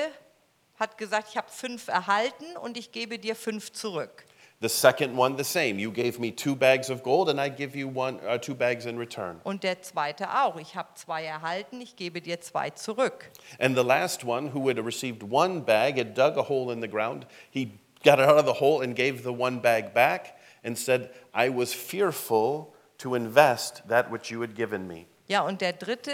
hat 0.78 0.98
gesagt, 0.98 1.30
ich 1.30 1.38
habe 1.38 1.48
fünf 1.50 1.88
erhalten 1.88 2.58
und 2.62 2.78
ich 2.78 2.92
gebe 2.92 3.18
dir 3.20 3.36
fünf 3.36 3.72
zurück. 3.72 4.26
The 4.62 4.68
second 4.68 5.18
one, 5.18 5.38
the 5.38 5.46
same. 5.46 5.80
You 5.80 5.90
gave 5.90 6.20
me 6.20 6.36
two 6.36 6.54
bags 6.54 6.90
of 6.90 7.02
gold, 7.02 7.30
and 7.30 7.40
I 7.40 7.50
give 7.50 7.78
you 7.78 7.88
one, 7.88 8.20
uh, 8.28 8.38
two 8.38 8.54
bags 8.54 8.86
in 8.86 8.98
return. 8.98 9.40
Und 9.46 9.64
der 9.64 9.82
zweite 9.82 10.28
auch, 10.44 10.58
ich 10.58 10.76
habe 10.76 10.90
zwei 10.96 11.24
erhalten, 11.24 11.80
ich 11.80 11.96
gebe 11.96 12.20
dir 12.20 12.42
zwei 12.42 12.72
zurück. 12.72 13.32
And 13.58 13.78
the 13.78 13.84
last 13.84 14.26
one, 14.26 14.54
who 14.54 14.68
had 14.68 14.78
received 14.78 15.24
one 15.24 15.62
bag, 15.62 15.98
had 15.98 16.18
dug 16.18 16.38
a 16.38 16.50
hole 16.50 16.74
in 16.74 16.82
the 16.82 16.90
ground. 16.90 17.26
He 17.52 17.72
got 18.04 18.20
it 18.20 18.26
out 18.28 18.38
of 18.38 18.46
the 18.46 18.60
hole 18.60 18.82
and 18.82 18.96
gave 18.96 19.24
the 19.24 19.34
one 19.34 19.60
bag 19.62 19.94
back 19.94 20.38
and 20.64 20.78
said, 20.78 21.12
I 21.34 21.50
was 21.50 21.74
fearful 21.74 22.74
to 23.00 23.16
invest 23.16 23.84
that 23.88 24.12
which 24.12 24.30
you 24.32 24.42
had 24.42 24.56
given 24.56 24.88
me. 24.88 25.06
Ja, 25.28 25.42
und 25.42 25.62
der 25.62 25.74
dritte 25.74 26.12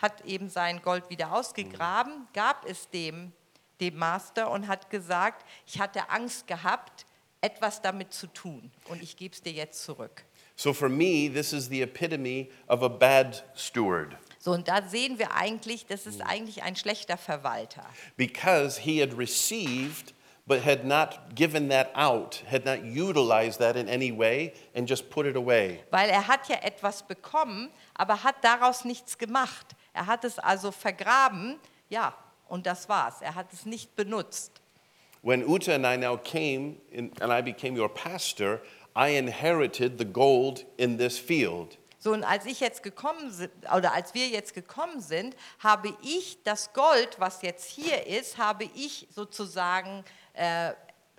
hat 0.00 0.24
eben 0.24 0.48
sein 0.48 0.80
Gold 0.82 1.10
wieder 1.10 1.32
ausgegraben, 1.32 2.28
gab 2.32 2.64
es 2.68 2.88
dem, 2.90 3.32
dem 3.80 3.96
Master 3.96 4.50
und 4.50 4.68
hat 4.68 4.90
gesagt, 4.90 5.44
ich 5.66 5.80
hatte 5.80 6.10
Angst 6.10 6.46
gehabt, 6.46 7.06
etwas 7.40 7.80
damit 7.82 8.12
zu 8.12 8.26
tun 8.28 8.70
und 8.88 9.02
ich 9.02 9.16
gebe 9.16 9.34
es 9.34 9.42
dir 9.42 9.52
jetzt 9.52 9.82
zurück. 9.84 10.24
So 10.56 10.72
for 10.72 10.88
me, 10.88 11.30
this 11.32 11.52
is 11.52 11.68
the 11.68 11.82
epitome 11.82 12.48
of 12.68 12.82
a 12.82 12.88
bad 12.88 13.44
steward 13.56 14.16
So, 14.40 14.52
und 14.52 14.68
da 14.68 14.82
sehen 14.82 15.18
wir 15.18 15.34
eigentlich, 15.34 15.86
das 15.86 16.06
ist 16.06 16.20
eigentlich 16.20 16.62
ein 16.62 16.76
schlechter 16.76 17.16
Verwalter. 17.16 17.84
because 18.16 18.80
he 18.80 19.00
had 19.00 19.16
received 19.18 20.14
but 20.48 20.62
had 20.62 20.84
not 20.84 21.34
given 21.34 21.68
that 21.68 21.90
out, 21.94 22.42
had 22.46 22.64
not 22.64 22.82
utilized 22.82 23.60
that 23.60 23.76
in 23.76 23.86
any 23.86 24.10
way, 24.10 24.54
and 24.74 24.88
just 24.88 25.10
put 25.10 25.26
it 25.26 25.36
away. 25.36 25.80
Weil 25.90 26.08
er 26.08 26.26
hat 26.26 26.48
ja 26.48 26.56
etwas 26.62 27.02
bekommen, 27.02 27.70
aber 27.94 28.24
hat 28.24 28.36
daraus 28.42 28.86
nichts 28.86 29.18
gemacht. 29.18 29.76
Er 29.92 30.06
hat 30.06 30.24
es 30.24 30.38
also 30.38 30.72
vergraben, 30.72 31.60
ja, 31.90 32.14
und 32.48 32.66
das 32.66 32.88
war's. 32.88 33.20
Er 33.20 33.34
hat 33.34 33.52
es 33.52 33.66
nicht 33.66 33.94
benutzt. 33.94 34.62
When 35.22 35.44
Uta 35.44 35.74
and 35.74 35.84
I 35.84 35.96
now 35.98 36.16
came 36.16 36.76
in, 36.90 37.12
and 37.20 37.30
I 37.30 37.42
became 37.42 37.78
your 37.78 37.88
pastor, 37.90 38.62
I 38.96 39.18
inherited 39.18 39.98
the 39.98 40.06
gold 40.06 40.64
in 40.78 40.96
this 40.96 41.18
field. 41.18 41.76
So, 42.00 42.12
und 42.12 42.22
als 42.22 42.46
ich 42.46 42.60
jetzt 42.60 42.84
gekommen 42.84 43.32
sind, 43.32 43.50
oder 43.76 43.92
als 43.92 44.14
wir 44.14 44.28
jetzt 44.28 44.54
gekommen 44.54 45.00
sind, 45.00 45.34
habe 45.58 45.92
ich 46.02 46.38
das 46.44 46.72
Gold, 46.72 47.16
was 47.18 47.42
jetzt 47.42 47.68
hier 47.68 48.06
ist, 48.06 48.38
habe 48.38 48.64
ich 48.76 49.08
sozusagen 49.10 50.04
äh, 50.38 50.72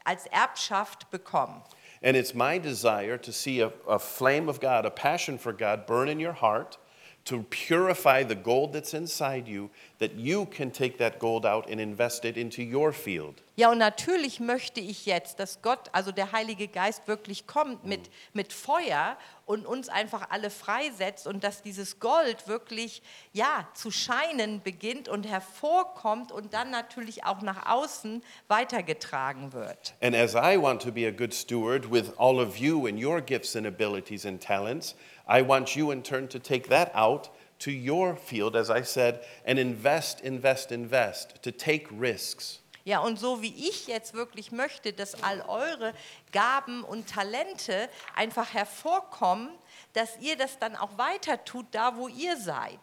als 0.04 0.26
Erbschaft 0.28 1.12
bekommen. 1.12 1.62
And 2.02 2.16
it's 2.16 2.34
my 2.34 2.58
desire 2.60 3.18
to 3.18 3.32
see 3.32 3.62
a, 3.62 3.72
a 3.88 4.00
flame 4.00 4.50
of 4.50 4.60
God, 4.60 4.86
a 4.86 4.90
passion 4.90 5.38
for 5.38 5.54
God 5.54 5.86
burn 5.86 6.08
in 6.08 6.20
your 6.20 6.34
heart 6.34 6.80
to 7.26 7.44
purify 7.50 8.24
the 8.24 8.36
gold 8.36 8.74
that's 8.74 8.94
inside 8.94 9.48
you, 9.48 9.70
that 10.00 10.16
you 10.16 10.46
can 10.46 10.72
take 10.72 10.98
that 10.98 11.20
gold 11.20 11.46
out 11.46 11.70
and 11.70 11.80
invest 11.80 12.26
it 12.26 12.38
into 12.38 12.62
your 12.62 12.92
field. 12.92 13.42
Ja, 13.56 13.70
und 13.70 13.78
natürlich 13.78 14.40
möchte 14.40 14.80
ich 14.80 15.06
jetzt, 15.06 15.38
dass 15.40 15.62
Gott, 15.62 15.90
also 15.92 16.14
der 16.14 16.32
Heilige 16.32 16.70
Geist, 16.70 17.08
wirklich 17.10 17.46
kommt 17.46 17.84
mit, 17.84 18.10
mit 18.32 18.54
Feuer 18.54 19.18
und 19.46 19.66
uns 19.66 19.90
einfach 19.90 20.30
alle 20.30 20.50
freisetzt 20.50 21.28
und 21.28 21.44
dass 21.44 21.62
dieses 21.62 22.00
Gold 22.00 22.48
wirklich, 22.48 23.02
ja, 23.34 23.68
zu 23.74 23.92
scheinen 23.92 24.62
beginnt 24.62 25.10
und 25.10 25.28
hervorkommt 25.28 26.32
und 26.32 26.54
dann 26.54 26.72
natürlich 26.72 27.26
auch 27.26 27.42
nach 27.42 27.70
außen 27.70 28.24
weitergetragen 28.48 29.52
wird. 29.52 29.94
And 30.02 30.16
as 30.16 30.36
I 30.36 30.58
want 30.58 30.82
to 30.84 30.92
be 30.94 31.06
a 31.06 31.12
good 31.12 31.34
steward 31.34 31.92
with 31.92 32.18
all 32.18 32.40
of 32.40 32.56
you 32.58 32.88
and 32.88 33.04
your 33.04 33.20
gifts 33.20 33.58
and 33.58 33.68
abilities 33.68 34.26
and 34.26 34.42
talents, 34.42 34.96
I 35.30 35.44
want 35.44 35.76
you 35.76 35.92
in 35.92 36.02
turn 36.02 36.28
to 36.30 36.40
take 36.40 36.70
that 36.70 36.92
out 36.96 37.30
to 37.60 37.72
your 37.72 38.16
field, 38.16 38.56
as 38.56 38.70
I 38.70 38.82
said, 38.82 39.24
and 39.46 39.60
invest, 39.60 40.22
invest, 40.22 40.72
invest, 40.72 41.44
to 41.44 41.52
take 41.52 41.88
risks. 41.92 42.60
Ja, 42.86 43.02
und 43.02 43.20
so 43.20 43.42
wie 43.44 43.54
ich 43.70 43.86
jetzt 43.88 44.16
wirklich 44.16 44.52
möchte, 44.52 44.94
dass 44.94 45.22
all 45.22 45.42
eure 45.42 45.94
Gaben 46.32 46.84
und 46.84 47.08
Talente 47.08 47.90
einfach 48.16 48.54
hervorkommen, 48.54 49.50
dass 49.94 50.18
ihr 50.22 50.36
das 50.36 50.58
dann 50.58 50.76
auch 50.76 50.98
weiter 50.98 51.44
tut, 51.46 51.68
da 51.72 51.96
wo 51.98 52.08
ihr 52.08 52.36
seid. 52.38 52.80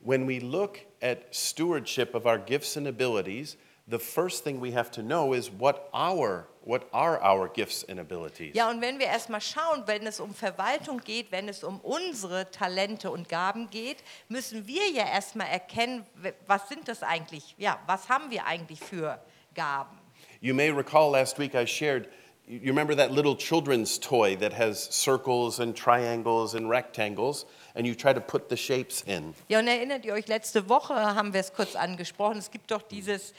When 0.00 0.28
we 0.28 0.40
look 0.40 0.80
at 1.00 1.34
stewardship 1.34 2.14
of 2.14 2.26
our 2.26 2.36
gifts 2.36 2.76
and 2.76 2.86
abilities, 2.86 3.56
the 3.92 3.98
first 3.98 4.42
thing 4.42 4.58
we 4.58 4.72
have 4.72 4.90
to 4.90 5.02
know 5.02 5.34
is 5.34 5.50
what 5.50 5.88
our 5.92 6.48
what 6.64 6.88
are 6.92 7.20
our 7.22 7.48
gifts 7.48 7.84
and 7.88 8.00
abilities. 8.00 8.54
Ja, 8.54 8.70
und 8.70 8.80
wenn 8.80 8.98
wir 8.98 9.06
erstmal 9.06 9.40
schauen, 9.40 9.82
wenn 9.86 10.06
es 10.06 10.20
um 10.20 10.32
Verwaltung 10.32 11.00
geht, 11.04 11.30
wenn 11.30 11.48
es 11.48 11.62
um 11.62 11.80
unsere 11.80 12.50
Talente 12.50 13.10
und 13.10 13.28
Gaben 13.28 13.68
geht, 13.68 13.98
müssen 14.28 14.66
wir 14.66 14.88
ja 14.90 15.04
erstmal 15.04 15.48
erkennen, 15.48 16.06
was 16.46 16.68
sind 16.68 16.88
das 16.88 17.02
eigentlich? 17.02 17.54
Ja, 17.58 17.78
was 17.86 18.08
haben 18.08 18.30
wir 18.30 18.46
eigentlich 18.46 18.80
für 18.80 19.20
Gaben? 19.54 19.98
You 20.40 20.54
may 20.54 20.70
recall 20.70 21.10
last 21.12 21.38
week 21.38 21.54
I 21.54 21.66
shared 21.66 22.08
you 22.46 22.72
remember 22.72 22.96
that 22.96 23.12
little 23.12 23.36
children's 23.36 23.98
toy 23.98 24.36
that 24.36 24.52
has 24.52 24.88
circles 24.90 25.60
and 25.60 25.76
triangles 25.76 26.54
and 26.54 26.68
rectangles 26.68 27.44
and 27.74 27.86
you 27.86 27.94
try 27.94 28.12
to 28.12 28.20
put 28.20 28.48
the 28.48 28.56
shapes 28.56 29.02
in. 29.02 29.34
Ja, 29.48 29.58
und 29.58 29.68
erinnert 29.68 30.04
ihr 30.04 30.14
euch, 30.14 30.28
letzte 30.28 30.68
Woche 30.68 30.94
haben 30.94 31.32
wir 31.32 31.40
es 31.40 31.52
kurz 31.52 31.76
angesprochen, 31.76 32.38
es 32.38 32.50
gibt 32.50 32.70
doch 32.70 32.82
dieses, 32.82 33.32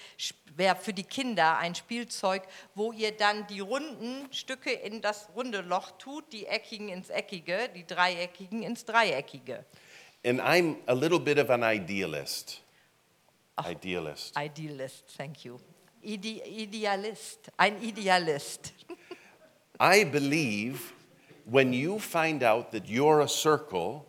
für 0.82 0.94
die 0.94 1.04
Kinder 1.04 1.58
ein 1.58 1.76
Spielzeug, 1.76 2.44
wo 2.76 2.92
ihr 2.92 3.12
dann 3.12 3.48
die 3.48 3.60
runden 3.60 4.32
Stücke 4.32 4.72
in 4.72 5.02
das 5.02 5.30
runde 5.36 5.62
Loch 5.62 5.92
tut, 5.98 6.32
die 6.32 6.46
eckigen 6.46 6.90
ins 6.90 7.10
eckige, 7.10 7.70
die 7.76 7.86
dreieckigen 7.86 8.64
ins 8.64 8.86
dreieckige. 8.86 9.66
And 10.26 10.40
I'm 10.40 10.78
a 10.88 10.94
little 10.94 11.20
bit 11.20 11.38
of 11.38 11.50
an 11.50 11.64
idealist. 11.64 12.62
Idealist. 13.60 14.36
Idealist, 14.38 15.04
thank 15.18 15.44
you. 15.44 15.60
Ide 16.02 16.42
Idealist, 16.46 17.52
ein 17.58 17.82
Idealist. 17.82 18.74
I 19.80 20.06
believe 20.06 20.94
when 21.46 21.74
you 21.74 22.00
find 22.00 22.44
out 22.44 22.72
that 22.72 22.88
you're 22.88 23.22
a 23.22 23.28
circle, 23.28 24.06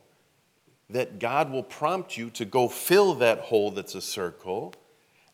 that 0.91 1.19
God 1.19 1.51
will 1.51 1.63
prompt 1.63 2.17
you 2.17 2.31
to 2.31 2.45
go 2.45 2.69
fill 2.69 3.15
that 3.15 3.41
hole 3.41 3.71
that's 3.71 3.95
a 3.95 4.01
circle, 4.01 4.75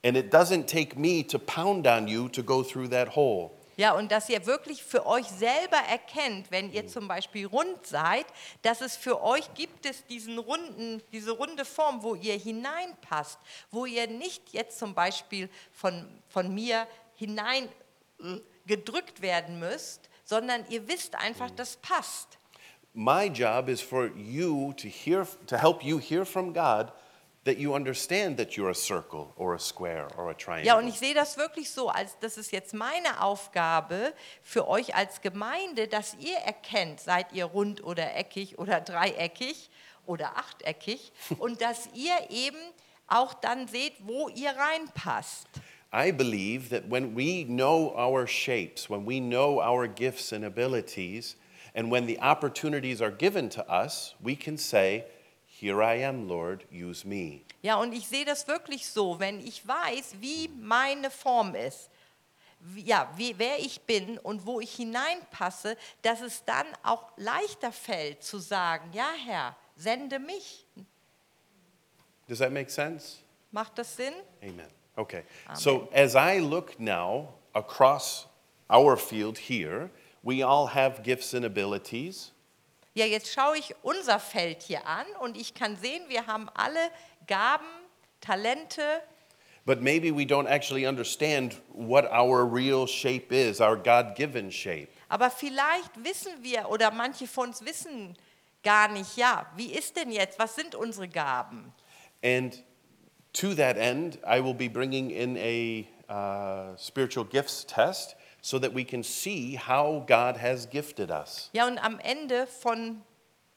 and 0.02 0.16
it 0.16 0.30
doesn't 0.30 0.66
take 0.66 0.96
me 0.96 1.22
to 1.24 1.38
pound 1.38 1.86
on 1.86 2.08
you 2.08 2.28
to 2.30 2.42
go 2.42 2.62
through 2.62 2.88
that 2.88 3.08
hole. 3.08 3.52
Ja, 3.80 3.92
und 3.92 4.12
dass 4.12 4.28
ihr 4.28 4.44
wirklich 4.44 4.82
für 4.84 5.06
euch 5.06 5.26
selber 5.26 5.78
erkennt, 5.78 6.50
wenn 6.50 6.70
ihr 6.70 6.86
zum 6.86 7.08
Beispiel 7.08 7.46
rund 7.46 7.86
seid, 7.86 8.26
dass 8.60 8.82
es 8.82 8.94
für 8.94 9.22
euch 9.22 9.54
gibt 9.54 9.86
es 9.86 10.04
diesen 10.04 10.38
runden, 10.38 11.02
diese 11.12 11.30
runde 11.30 11.64
Form, 11.64 12.02
wo 12.02 12.14
ihr 12.14 12.36
hineinpasst, 12.36 13.38
wo 13.70 13.86
ihr 13.86 14.06
nicht 14.06 14.52
jetzt 14.52 14.78
zum 14.78 14.94
Beispiel 14.94 15.48
von, 15.72 16.06
von 16.28 16.52
mir 16.52 16.86
hinein 17.14 17.70
äh, 18.22 18.40
gedrückt 18.66 19.22
werden 19.22 19.58
müsst, 19.58 20.10
sondern 20.24 20.66
ihr 20.68 20.86
wisst 20.86 21.14
einfach, 21.14 21.50
das 21.50 21.78
passt. 21.78 22.38
My 22.94 23.28
job 23.28 23.68
is 23.68 23.80
for 23.80 24.10
you 24.16 24.74
to 24.76 24.88
hear 24.88 25.26
to 25.46 25.56
help 25.56 25.84
you 25.84 25.98
hear 25.98 26.24
from 26.24 26.52
God 26.52 26.90
that 27.44 27.56
you 27.56 27.74
understand 27.74 28.36
that 28.36 28.56
you're 28.56 28.70
a 28.70 28.74
circle 28.74 29.32
or 29.36 29.54
a 29.54 29.58
square 29.58 30.08
or 30.16 30.30
a 30.30 30.34
triangle. 30.34 30.66
Ja, 30.66 30.76
und 30.78 30.88
ich 30.88 30.98
sehe 30.98 31.14
das 31.14 31.36
wirklich 31.36 31.70
so, 31.70 31.88
als 31.88 32.18
das 32.20 32.36
ist 32.36 32.52
jetzt 32.52 32.74
meine 32.74 33.22
Aufgabe 33.22 34.12
für 34.42 34.68
euch 34.68 34.94
als 34.94 35.20
Gemeinde, 35.20 35.88
dass 35.88 36.16
ihr 36.18 36.36
erkennt, 36.38 37.00
seid 37.00 37.32
ihr 37.32 37.46
rund 37.46 37.82
oder 37.82 38.16
eckig 38.16 38.58
oder 38.58 38.80
dreieckig 38.80 39.70
oder 40.06 40.36
achteckig 40.36 41.12
und 41.38 41.62
dass 41.62 41.88
ihr 41.94 42.28
eben 42.28 42.58
auch 43.06 43.34
dann 43.34 43.68
seht, 43.68 43.94
wo 44.00 44.28
ihr 44.28 44.50
reinpasst. 44.50 45.46
I 45.92 46.12
believe 46.12 46.68
that 46.70 46.90
when 46.90 47.16
we 47.16 47.44
know 47.44 47.92
our 47.96 48.26
shapes, 48.26 48.88
when 48.88 49.06
we 49.06 49.18
know 49.18 49.60
our 49.60 49.88
gifts 49.88 50.32
and 50.32 50.44
abilities, 50.44 51.36
and 51.74 51.90
when 51.90 52.06
the 52.06 52.18
opportunities 52.20 53.00
are 53.00 53.10
given 53.10 53.48
to 53.50 53.62
us, 53.68 54.14
we 54.22 54.34
can 54.36 54.56
say, 54.58 55.04
Here 55.46 55.82
I 55.82 55.96
am, 56.02 56.26
Lord, 56.28 56.64
use 56.72 57.04
me. 57.06 57.42
Ja, 57.62 57.76
und 57.76 57.92
ich 57.92 58.08
sehe 58.08 58.24
das 58.24 58.48
wirklich 58.48 58.86
so, 58.88 59.18
wenn 59.20 59.40
ich 59.40 59.66
weiß, 59.68 60.14
wie 60.20 60.48
meine 60.48 61.10
Form 61.10 61.54
ist, 61.54 61.90
wie- 62.60 62.82
ja, 62.84 63.10
wie, 63.16 63.34
wer 63.38 63.58
ich 63.58 63.82
bin 63.82 64.16
und 64.18 64.46
wo 64.46 64.60
ich 64.60 64.72
hineinpasse, 64.74 65.76
dass 66.02 66.22
es 66.22 66.44
dann 66.46 66.66
auch 66.82 67.10
leichter 67.18 67.72
fällt 67.72 68.22
zu 68.22 68.38
sagen, 68.38 68.90
ja 68.94 69.10
Herr, 69.26 69.54
sende 69.76 70.18
mich. 70.18 70.66
Does 72.28 72.38
that 72.38 72.52
make 72.52 72.70
sense? 72.70 73.18
Macht 73.52 73.76
das 73.78 73.96
Sinn? 73.96 74.14
Amen. 74.42 74.66
Okay. 74.96 75.24
So 75.54 75.88
as 75.92 76.14
I 76.14 76.38
look 76.40 76.78
now 76.78 77.34
across 77.54 78.26
our 78.70 78.96
field 78.96 79.36
here, 79.38 79.90
we 80.22 80.42
all 80.42 80.66
have 80.66 81.02
gifts 81.02 81.34
and 81.34 81.44
abilities. 81.44 82.32
Ja, 82.94 83.06
jetzt 83.06 83.32
schaue 83.32 83.56
ich 83.56 83.74
unser 83.82 84.18
Feld 84.18 84.62
hier 84.62 84.86
an 84.86 85.06
und 85.20 85.36
ich 85.36 85.54
kann 85.54 85.76
sehen, 85.76 86.02
wir 86.08 86.26
haben 86.26 86.48
alle 86.54 86.90
Gaben, 87.26 87.66
Talente, 88.20 88.82
But 89.66 89.82
maybe 89.82 90.10
we 90.10 90.24
don't 90.24 90.48
actually 90.48 90.86
understand 90.86 91.60
what 91.68 92.10
our 92.10 92.46
real 92.46 92.86
shape 92.86 93.30
is, 93.30 93.60
our 93.60 93.76
God 93.76 94.16
given 94.16 94.50
shape. 94.50 94.88
aber 95.08 95.30
vielleicht 95.30 96.02
wissen 96.02 96.32
wir 96.42 96.68
oder 96.70 96.90
manche 96.90 97.26
von 97.26 97.50
uns 97.50 97.64
wissen 97.64 98.16
gar 98.62 98.88
nicht, 98.88 99.16
ja, 99.16 99.46
wie 99.56 99.72
ist 99.72 99.96
denn 99.96 100.10
jetzt, 100.10 100.38
was 100.38 100.56
sind 100.56 100.74
unsere 100.74 101.08
Gaben? 101.08 101.72
And 102.24 102.62
to 103.32 103.54
that 103.54 103.76
end, 103.76 104.18
I 104.26 104.42
will 104.42 104.54
be 104.54 104.68
bringing 104.68 105.10
in 105.10 105.36
a 105.36 105.86
uh, 106.10 106.76
spiritual 106.76 107.24
gifts 107.24 107.64
test 107.64 108.16
so 108.42 108.58
that 108.58 108.74
we 108.74 108.84
can 108.84 109.02
see 109.02 109.56
how 109.56 110.04
God 110.06 110.36
has 110.40 110.68
gifted 110.68 111.10
us. 111.10 111.50
Ja, 111.52 111.66
und 111.66 111.78
am 111.78 111.98
Ende 112.00 112.46
von 112.46 113.02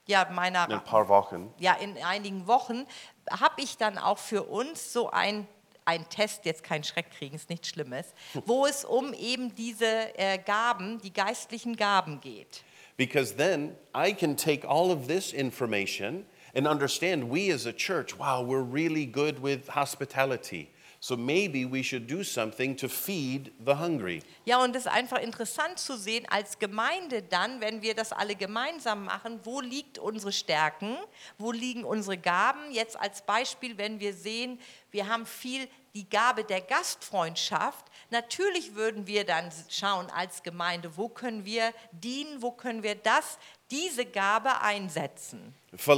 ja, 0.05 0.27
meiner 0.31 0.65
In 0.65 0.73
ein 0.73 0.83
paar 0.83 1.07
Wochen. 1.07 1.53
ja, 1.59 1.73
in 1.75 1.97
einigen 2.03 2.45
Wochen 2.47 2.85
habe 3.31 3.61
ich 3.61 3.77
dann 3.77 3.97
auch 3.97 4.17
für 4.17 4.43
uns 4.43 4.91
so 4.91 5.09
ein, 5.09 5.47
ein 5.85 6.07
Test, 6.09 6.45
jetzt 6.45 6.63
kein 6.63 6.83
Schreck 6.83 7.09
kriegen, 7.11 7.35
ist 7.35 7.49
nichts 7.49 7.69
Schlimmes, 7.69 8.13
wo 8.45 8.65
es 8.65 8.83
um 8.83 9.13
eben 9.13 9.55
diese 9.55 10.17
äh, 10.17 10.37
Gaben, 10.39 10.99
die 11.01 11.13
geistlichen 11.13 11.75
Gaben 11.75 12.19
geht. 12.19 12.63
Because 12.97 13.35
then 13.35 13.75
I 13.95 14.13
can 14.13 14.35
take 14.35 14.67
all 14.67 14.91
of 14.91 15.07
this 15.07 15.33
information 15.33 16.25
and 16.53 16.67
understand 16.67 17.31
we 17.31 17.51
as 17.51 17.65
a 17.65 17.73
church, 17.73 18.19
wow, 18.19 18.43
we're 18.45 18.61
really 18.61 19.05
good 19.07 19.41
with 19.41 19.69
hospitality. 19.69 20.69
So 21.05 21.17
maybe 21.17 21.65
we 21.65 21.83
should 21.83 22.07
do 22.09 22.23
something 22.23 22.77
to 22.77 22.87
feed 22.87 23.51
the 23.59 23.73
hungry. 23.73 24.21
Ja, 24.45 24.63
und 24.63 24.73
es 24.73 24.85
ist 24.85 24.87
einfach 24.87 25.19
interessant 25.19 25.77
zu 25.77 25.97
sehen, 25.97 26.25
als 26.29 26.59
Gemeinde 26.59 27.21
dann, 27.21 27.59
wenn 27.59 27.81
wir 27.81 27.93
das 27.93 28.13
alle 28.13 28.35
gemeinsam 28.35 29.03
machen, 29.03 29.41
wo 29.43 29.59
liegt 29.59 29.97
unsere 29.97 30.31
Stärken, 30.31 30.95
wo 31.37 31.51
liegen 31.51 31.83
unsere 31.83 32.17
Gaben. 32.17 32.71
Jetzt 32.71 32.97
als 32.97 33.21
Beispiel, 33.21 33.77
wenn 33.77 33.99
wir 33.99 34.13
sehen, 34.13 34.61
wir 34.91 35.09
haben 35.09 35.25
viel 35.25 35.67
die 35.93 36.09
Gabe 36.09 36.45
der 36.45 36.61
Gastfreundschaft. 36.61 37.85
Natürlich 38.09 38.73
würden 38.73 39.05
wir 39.05 39.25
dann 39.25 39.51
schauen 39.69 40.09
als 40.09 40.41
Gemeinde, 40.41 40.95
wo 40.95 41.09
können 41.09 41.43
wir 41.43 41.73
dienen, 41.91 42.41
wo 42.41 42.51
können 42.51 42.81
wir 42.81 42.95
das, 42.95 43.39
diese 43.71 44.05
Gabe 44.05 44.61
einsetzen. 44.61 45.53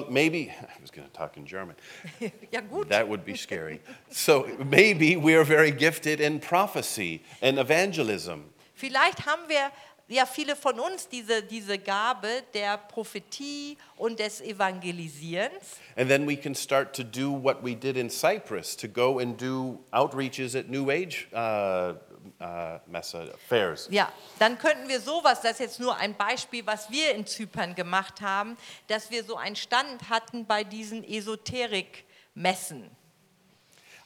Maybe, 0.10 0.51
I 0.62 0.82
was 0.82 0.91
going 0.91 1.08
to 1.08 1.13
talk 1.13 1.38
in 1.38 1.46
German. 1.46 1.75
Ja 2.51 2.62
gut. 2.62 2.89
That 2.89 3.08
would 3.08 3.25
be 3.25 3.36
scary. 3.36 3.82
So 4.10 4.48
maybe 4.63 5.15
we 5.17 5.36
are 5.36 5.44
very 5.44 5.72
gifted 5.72 6.20
in 6.22 6.39
prophecy 6.39 7.22
and 7.41 7.58
evangelism. 7.60 8.53
Vielleicht 8.74 9.25
haben 9.25 9.48
wir, 9.48 9.72
ja 10.08 10.25
viele 10.25 10.55
von 10.55 10.79
uns, 10.79 11.08
diese, 11.10 11.41
diese 11.44 11.77
Gabe 11.77 12.44
der 12.53 12.77
Prophetie 12.77 13.77
und 13.98 14.20
des 14.20 14.41
Evangelisierens. 14.41 15.79
And 15.98 16.10
then 16.10 16.27
we 16.27 16.36
can 16.36 16.55
start 16.55 16.94
to 16.96 17.03
do 17.03 17.32
what 17.32 17.63
we 17.63 17.75
did 17.75 17.98
in 17.98 18.10
Cyprus 18.10 18.75
to 18.77 18.88
go 18.88 19.20
and 19.20 19.38
do 19.38 19.79
outreaches 19.91 20.55
at 20.55 20.70
New 20.70 20.89
Age 20.89 21.27
uh, 21.34 21.94
uh, 22.39 22.80
messa 22.88 23.25
fairs. 23.48 23.88
Ja, 23.92 24.12
dann 24.39 24.58
könnten 24.58 24.88
wir 24.88 25.00
sowas, 25.00 25.42
das 25.42 25.54
ist 25.54 25.60
jetzt 25.60 25.80
nur 25.80 25.96
ein 25.98 26.15
Beispiel, 26.15 26.65
was 26.65 26.89
wir 26.89 27.13
in 27.13 27.25
Zypern 27.25 27.75
gemacht 27.75 28.22
haben, 28.22 28.58
dass 28.88 29.12
wir 29.12 29.24
so 29.24 29.38
einen 29.38 29.56
Stand 29.56 30.10
hatten 30.10 30.46
bei 30.46 30.63
diesen 30.63 31.04
Esoterik-Messen. 31.04 32.89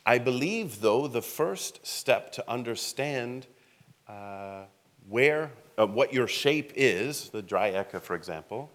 I 0.07 0.17
believe, 0.17 0.81
though, 0.81 1.07
the 1.07 1.21
first 1.21 1.85
step 1.85 2.31
to 2.31 2.43
understand 2.47 3.47
uh, 4.07 4.65
where, 5.07 5.51
uh, 5.77 5.85
what 5.85 6.13
your 6.13 6.27
shape 6.27 6.71
is, 6.75 7.29
the 7.31 7.41
Dryeka, 7.41 7.99
for 8.01 8.15
example, 8.15 8.69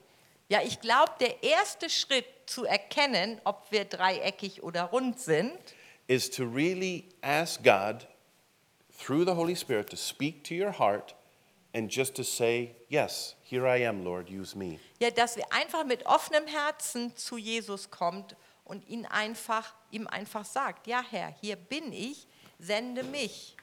Ja, 0.50 0.60
ich 0.62 0.80
glaube, 0.80 1.12
der 1.20 1.42
erste 1.42 1.88
Schritt 1.88 2.26
zu 2.46 2.66
erkennen, 2.66 3.40
ob 3.44 3.70
wir 3.70 3.86
dreieckig 3.86 4.62
oder 4.62 4.84
rund 4.84 5.18
sind, 5.18 5.58
is 6.06 6.30
to 6.30 6.44
really 6.44 7.08
ask 7.22 7.62
God 7.62 8.06
through 9.04 9.24
the 9.26 9.34
Holy 9.34 9.54
Spirit 9.54 9.90
to 9.90 9.96
speak 9.96 10.42
to 10.44 10.54
your 10.54 10.70
heart 10.70 11.12
and 11.74 11.90
just 11.90 12.14
to 12.14 12.24
say, 12.24 12.74
Yes, 12.88 13.34
here 13.42 13.66
I 13.66 13.82
am, 13.82 14.02
Lord, 14.02 14.30
use 14.30 14.56
me. 14.56 14.78
ja, 14.98 15.10
dass 15.10 15.36
wir 15.36 15.44
einfach 15.52 15.84
mit 15.84 16.06
offenem 16.06 16.46
Herzen 16.46 17.14
zu 17.14 17.36
Jesus 17.36 17.90
kommt 17.90 18.34
und 18.64 18.88
ihn 18.88 19.04
einfach, 19.04 19.74
ihm 19.90 20.06
einfach 20.06 20.46
sagt, 20.46 20.86
ja 20.86 21.04
Herr, 21.10 21.34
hier 21.42 21.56
bin 21.56 21.92
ich, 21.92 22.26
sende 22.58 23.02
mich. 23.02 23.56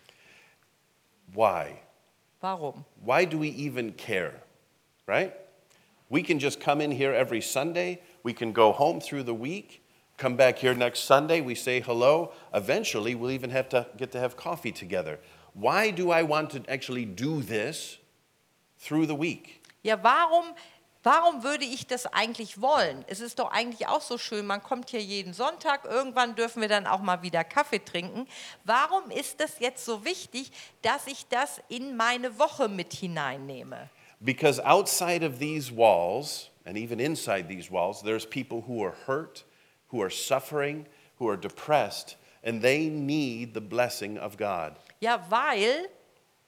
Why? 1.34 1.78
Warum? 2.40 2.86
Why 3.04 3.26
do 3.26 3.40
we 3.40 3.48
even 3.48 3.96
care? 3.98 4.44
Right? 5.08 5.34
We 6.10 6.22
can 6.22 6.40
just 6.40 6.60
come 6.60 6.82
in 6.82 6.92
here 6.92 7.14
every 7.16 7.42
Sunday, 7.42 8.00
we 8.24 8.34
can 8.34 8.54
go 8.54 8.72
home 8.74 9.00
through 9.00 9.24
the 9.24 9.34
week, 9.34 9.81
come 10.22 10.36
back 10.36 10.60
here 10.60 10.76
next 10.76 11.06
Sunday, 11.06 11.42
we 11.42 11.56
say 11.56 11.82
hello. 11.82 12.32
Eventually, 12.54 13.16
we'll 13.16 13.32
even 13.32 13.50
have 13.50 13.68
to 13.70 13.88
get 13.98 14.12
to 14.12 14.20
have 14.20 14.38
coffee 14.38 14.72
together. 14.72 15.18
Why 15.54 15.90
do 15.90 16.12
I 16.12 16.22
want 16.22 16.52
to 16.52 16.62
actually 16.70 17.06
do 17.06 17.42
this 17.42 17.98
through 18.78 19.08
the 19.08 19.16
week? 19.16 19.64
Ja, 19.84 19.98
warum, 20.04 20.54
warum 21.04 21.44
würde 21.44 21.66
ich 21.66 21.88
das 21.88 22.06
eigentlich 22.06 22.62
wollen? 22.62 23.04
Es 23.08 23.20
ist 23.20 23.40
doch 23.40 23.52
eigentlich 23.52 23.88
auch 23.88 24.02
so 24.02 24.20
schön, 24.20 24.46
man 24.46 24.62
kommt 24.62 24.92
hier 24.92 25.02
jeden 25.02 25.34
Sonntag, 25.34 25.86
irgendwann 25.86 26.36
dürfen 26.36 26.62
wir 26.62 26.70
dann 26.70 26.86
auch 26.86 27.02
mal 27.02 27.24
wieder 27.24 27.44
Kaffee 27.44 27.84
trinken. 27.84 28.28
Warum 28.64 29.10
ist 29.10 29.40
das 29.40 29.60
jetzt 29.60 29.84
so 29.84 30.06
wichtig, 30.06 30.52
dass 30.84 31.08
ich 31.08 31.28
das 31.30 31.60
in 31.68 31.98
meine 31.98 32.38
Woche 32.38 32.70
mit 32.70 32.94
hineinnehme? 32.94 33.90
Because 34.20 34.64
outside 34.64 35.26
of 35.26 35.40
these 35.40 35.76
walls, 35.76 36.52
and 36.64 36.78
even 36.78 37.00
inside 37.00 37.48
these 37.48 37.72
walls, 37.72 38.04
there's 38.04 38.24
people 38.24 38.64
who 38.68 38.86
are 38.86 38.94
hurt, 39.08 39.46
who 39.92 40.02
are 40.02 40.10
suffering, 40.10 40.86
who 41.20 41.28
are 41.28 41.38
depressed, 41.38 42.18
and 42.44 42.62
they 42.62 42.90
need 42.90 43.54
the 43.54 43.62
blessing 43.62 44.18
of 44.18 44.38
God. 44.38 44.76
Ja, 45.00 45.20
weil 45.30 45.90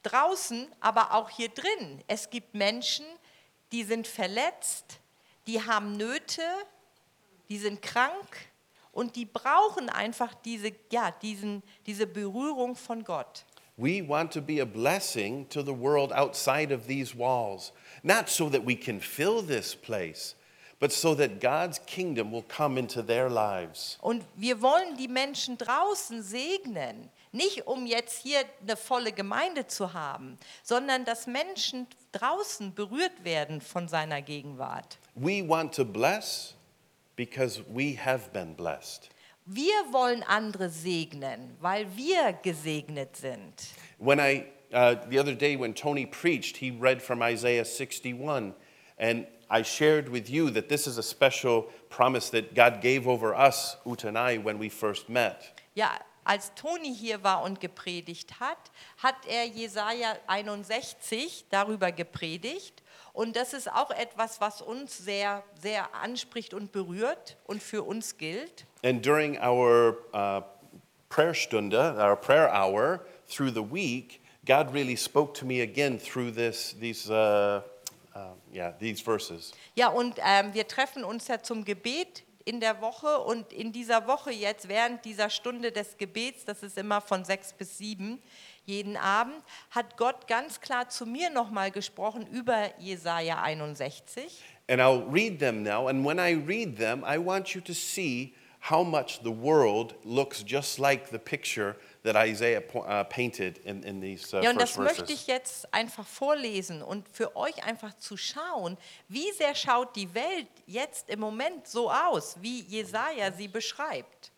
draußen, 0.04 0.68
aber 0.80 1.14
auch 1.14 1.30
hier 1.30 1.50
drin, 1.50 2.02
es 2.08 2.30
gibt 2.30 2.54
Menschen, 2.54 3.06
die 3.72 3.84
sind 3.84 4.08
verletzt, 4.08 5.00
die 5.48 5.62
haben 5.62 5.94
Nöte, 5.98 6.42
die 7.50 7.58
sind 7.58 7.82
krank 7.82 8.48
und 8.92 9.16
die 9.16 9.26
brauchen 9.26 9.90
einfach 9.90 10.34
diese, 10.34 10.72
ja, 10.92 11.12
diesen, 11.12 11.64
diese 11.86 12.08
Berührung 12.08 12.76
von 12.76 13.04
Gott. 13.04 13.46
We 13.76 14.08
want 14.08 14.32
to 14.34 14.42
be 14.42 14.62
a 14.62 14.66
blessing 14.66 15.50
to 15.50 15.64
the 15.64 15.74
world 15.74 16.12
outside 16.12 16.72
of 16.72 16.86
these 16.86 17.16
walls, 17.18 17.74
not 18.04 18.30
so 18.30 18.48
that 18.50 18.64
we 18.64 18.76
can 18.76 19.00
fill 19.00 19.42
this 19.42 19.76
place, 19.76 20.36
but 20.80 20.92
so 20.92 21.16
that 21.16 21.40
God's 21.40 21.80
kingdom 21.86 22.32
will 22.32 22.44
come 22.44 22.78
into 22.78 23.02
their 23.02 23.30
lives. 23.30 23.98
Und 24.02 24.24
wir 24.36 24.62
wollen 24.62 24.98
die 24.98 25.08
Menschen 25.08 25.58
draußen 25.58 26.22
segnen, 26.22 27.10
nicht 27.32 27.68
um 27.68 27.86
jetzt 27.86 28.22
hier 28.22 28.44
eine 28.62 28.76
volle 28.78 29.12
Gemeinde 29.12 29.68
zu 29.68 29.94
haben, 29.94 30.38
sondern 30.62 31.06
dass 31.06 31.26
Menschen 31.28 31.88
draußen 32.12 32.74
berührt 32.74 33.24
werden 33.24 33.62
von 33.62 33.88
seiner 33.88 34.22
Gegenwart. 34.22 34.98
We 35.16 35.48
want 35.48 35.74
to 35.76 35.86
bless 35.86 36.56
because 37.16 37.64
we 37.68 37.98
have 37.98 38.30
been 38.32 38.56
blessed. 38.56 39.10
Wir 39.46 39.74
wollen 39.92 40.24
andere 40.24 40.70
segnen, 40.70 41.58
weil 41.60 41.86
wir 41.98 42.34
gesegnet 42.44 43.18
sind. 43.18 43.54
When 43.98 44.20
I, 44.20 44.46
uh, 44.74 44.96
the 45.10 45.20
other 45.20 45.36
day 45.36 45.60
when 45.60 45.76
Tony 45.76 46.06
preached, 46.06 46.58
he 46.58 46.72
read 46.72 47.02
from 47.02 47.22
Isaiah 47.22 47.66
61, 47.66 48.54
and 48.98 49.28
I 49.54 49.62
shared 49.62 50.10
with 50.10 50.32
you 50.32 50.50
that 50.50 50.68
this 50.68 50.88
is 50.88 50.98
a 50.98 51.04
special 51.04 51.68
promise 51.92 52.32
that 52.32 52.56
God 52.56 52.82
gave 52.82 53.08
over 53.08 53.36
us, 53.36 53.78
Uta 53.86 54.08
and 54.08 54.18
I, 54.18 54.40
when 54.40 54.58
we 54.58 54.68
first 54.68 55.10
met. 55.10 55.62
Ja, 55.76 56.00
als 56.24 56.52
Toni 56.56 56.96
hier 56.96 57.24
war 57.24 57.44
und 57.44 57.60
gepredigt 57.60 58.40
hat, 58.40 58.72
hat 58.98 59.16
er 59.28 59.46
Jesaja 59.46 60.16
61 60.26 61.46
darüber 61.52 61.92
gepredigt. 61.92 62.82
Und 63.14 63.36
das 63.36 63.54
ist 63.54 63.72
auch 63.72 63.92
etwas, 63.92 64.42
was 64.42 64.64
uns 64.64 64.98
sehr, 64.98 65.44
sehr 65.62 65.94
anspricht 65.94 66.56
und 66.56 66.72
berührt 66.72 67.38
und 67.46 67.62
für 67.62 67.84
uns 67.84 68.18
gilt. 68.18 68.66
And 68.84 69.06
during 69.06 69.38
our 69.38 69.98
uh, 70.16 70.42
prayer 71.10 71.36
stunde, 71.36 71.96
our 72.00 72.16
prayer 72.16 72.52
hour 72.52 73.02
through 73.28 73.52
the 73.52 73.62
week, 73.62 74.22
God 74.46 74.74
really 74.74 74.96
spoke 74.98 75.38
to 75.40 75.46
me 75.46 75.62
again 75.62 76.00
through 76.00 76.32
this, 76.32 76.76
these, 76.80 77.08
uh, 77.10 77.62
uh, 78.16 78.36
yeah, 78.54 78.72
these 78.80 79.02
verses. 79.02 79.54
Ja, 79.76 79.90
und 79.90 80.16
ähm, 80.24 80.54
wir 80.54 80.68
treffen 80.68 81.04
uns 81.04 81.28
ja 81.28 81.42
zum 81.42 81.64
Gebet 81.66 82.24
in 82.46 82.60
der 82.60 82.82
Woche 82.82 83.20
und 83.20 83.54
in 83.54 83.72
dieser 83.72 84.08
Woche 84.08 84.32
jetzt 84.32 84.68
während 84.68 85.06
dieser 85.06 85.30
Stunde 85.30 85.72
des 85.72 85.98
Gebets, 85.98 86.46
das 86.46 86.64
ist 86.64 86.78
immer 86.78 87.02
von 87.02 87.24
sechs 87.24 87.54
bis 87.54 87.78
sieben 87.78 88.22
jeden 88.66 88.96
Abend, 88.98 89.44
hat 89.72 89.98
Gott 89.98 90.28
ganz 90.28 90.62
klar 90.62 90.90
zu 90.90 91.06
mir 91.06 91.30
nochmal 91.30 91.72
gesprochen 91.72 92.28
über 92.28 92.70
Jesaja 92.80 93.42
61. 93.42 94.42
And 94.70 94.80
I'll 94.80 95.06
read 95.12 95.40
them 95.40 95.64
now. 95.64 95.88
And 95.88 96.06
when 96.06 96.20
I 96.20 96.34
read 96.34 96.78
them, 96.78 97.04
I 97.04 97.18
want 97.18 97.54
you 97.54 97.62
to 97.62 97.74
see 97.74 98.34
how 98.70 98.84
much 98.84 99.20
the 99.24 99.32
world 99.32 99.96
looks 100.06 100.44
just 100.44 100.80
like 100.80 101.10
the 101.12 101.20
picture 101.20 101.76
that 102.04 102.16
Isaiah 102.18 102.62
uh, 102.76 103.04
painted 103.06 103.60
in, 103.66 103.84
in 103.84 104.02
these 104.02 104.34
uh, 104.34 104.42
Ja, 104.42 104.50
und 104.52 104.62
das 104.62 104.78
möchte 104.78 105.12
ich 105.12 105.28
jetzt 105.28 105.74
einfach 105.74 106.06
vorlesen 106.06 106.82
und 106.82 107.08
für 107.08 107.36
euch 107.36 107.64
einfach 107.64 107.98
zu 107.98 108.18
schauen, 108.18 108.78
wie 109.08 109.32
sehr 109.32 109.56
schaut 109.56 109.96
die 109.96 110.14
Welt 110.14 110.48
jetzt 110.68 111.10
im 111.10 111.22
Moment 111.22 111.68
so 111.68 111.90
aus, 111.90 112.36
wie 112.42 112.62
Jesaja 112.62 113.32
sie 113.32 113.48
beschreibt. 113.48 114.32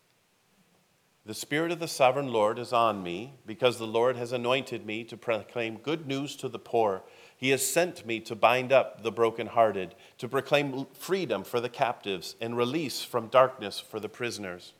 The 1.26 1.34
Spirit 1.34 1.72
of 1.72 1.80
the 1.80 1.88
Sovereign 1.88 2.28
Lord 2.28 2.56
is 2.56 2.72
on 2.72 3.02
me, 3.02 3.32
because 3.44 3.78
the 3.78 3.86
Lord 3.86 4.16
has 4.16 4.32
anointed 4.32 4.86
me 4.86 5.02
to 5.02 5.16
proclaim 5.16 5.78
good 5.82 6.06
news 6.06 6.36
to 6.36 6.48
the 6.48 6.60
poor. 6.60 7.02
He 7.36 7.50
has 7.50 7.66
sent 7.66 8.06
me 8.06 8.20
to 8.20 8.36
bind 8.36 8.72
up 8.72 9.02
the 9.02 9.10
brokenhearted, 9.10 9.96
to 10.18 10.28
proclaim 10.28 10.86
freedom 10.92 11.42
for 11.42 11.58
the 11.60 11.68
captives, 11.68 12.36
and 12.40 12.56
release 12.56 13.02
from 13.02 13.26
darkness 13.26 13.80
for 13.80 13.98
the 13.98 14.08
prisoners. 14.08 14.72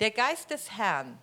Der 0.00 0.10
Geist 0.10 0.48
des 0.48 0.70
Herrn 0.70 1.18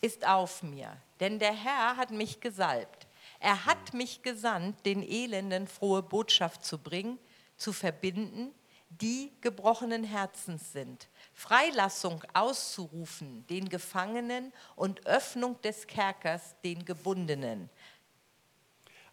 ist 0.00 0.26
auf 0.26 0.62
mir, 0.62 0.96
denn 1.20 1.38
der 1.38 1.52
Herr 1.52 1.96
hat 1.96 2.10
mich 2.10 2.40
gesalbt. 2.40 3.06
Er 3.38 3.64
hat 3.66 3.94
mich 3.94 4.22
gesandt, 4.22 4.84
den 4.84 5.02
Elenden 5.02 5.66
frohe 5.66 6.02
Botschaft 6.02 6.64
zu 6.64 6.78
bringen, 6.78 7.18
zu 7.56 7.72
verbinden, 7.72 8.52
die 8.90 9.32
gebrochenen 9.40 10.04
Herzens 10.04 10.72
sind, 10.72 11.08
Freilassung 11.32 12.22
auszurufen 12.34 13.46
den 13.48 13.68
Gefangenen 13.68 14.52
und 14.74 15.06
Öffnung 15.06 15.60
des 15.62 15.86
Kerkers 15.86 16.56
den 16.64 16.84
Gebundenen. 16.84 17.70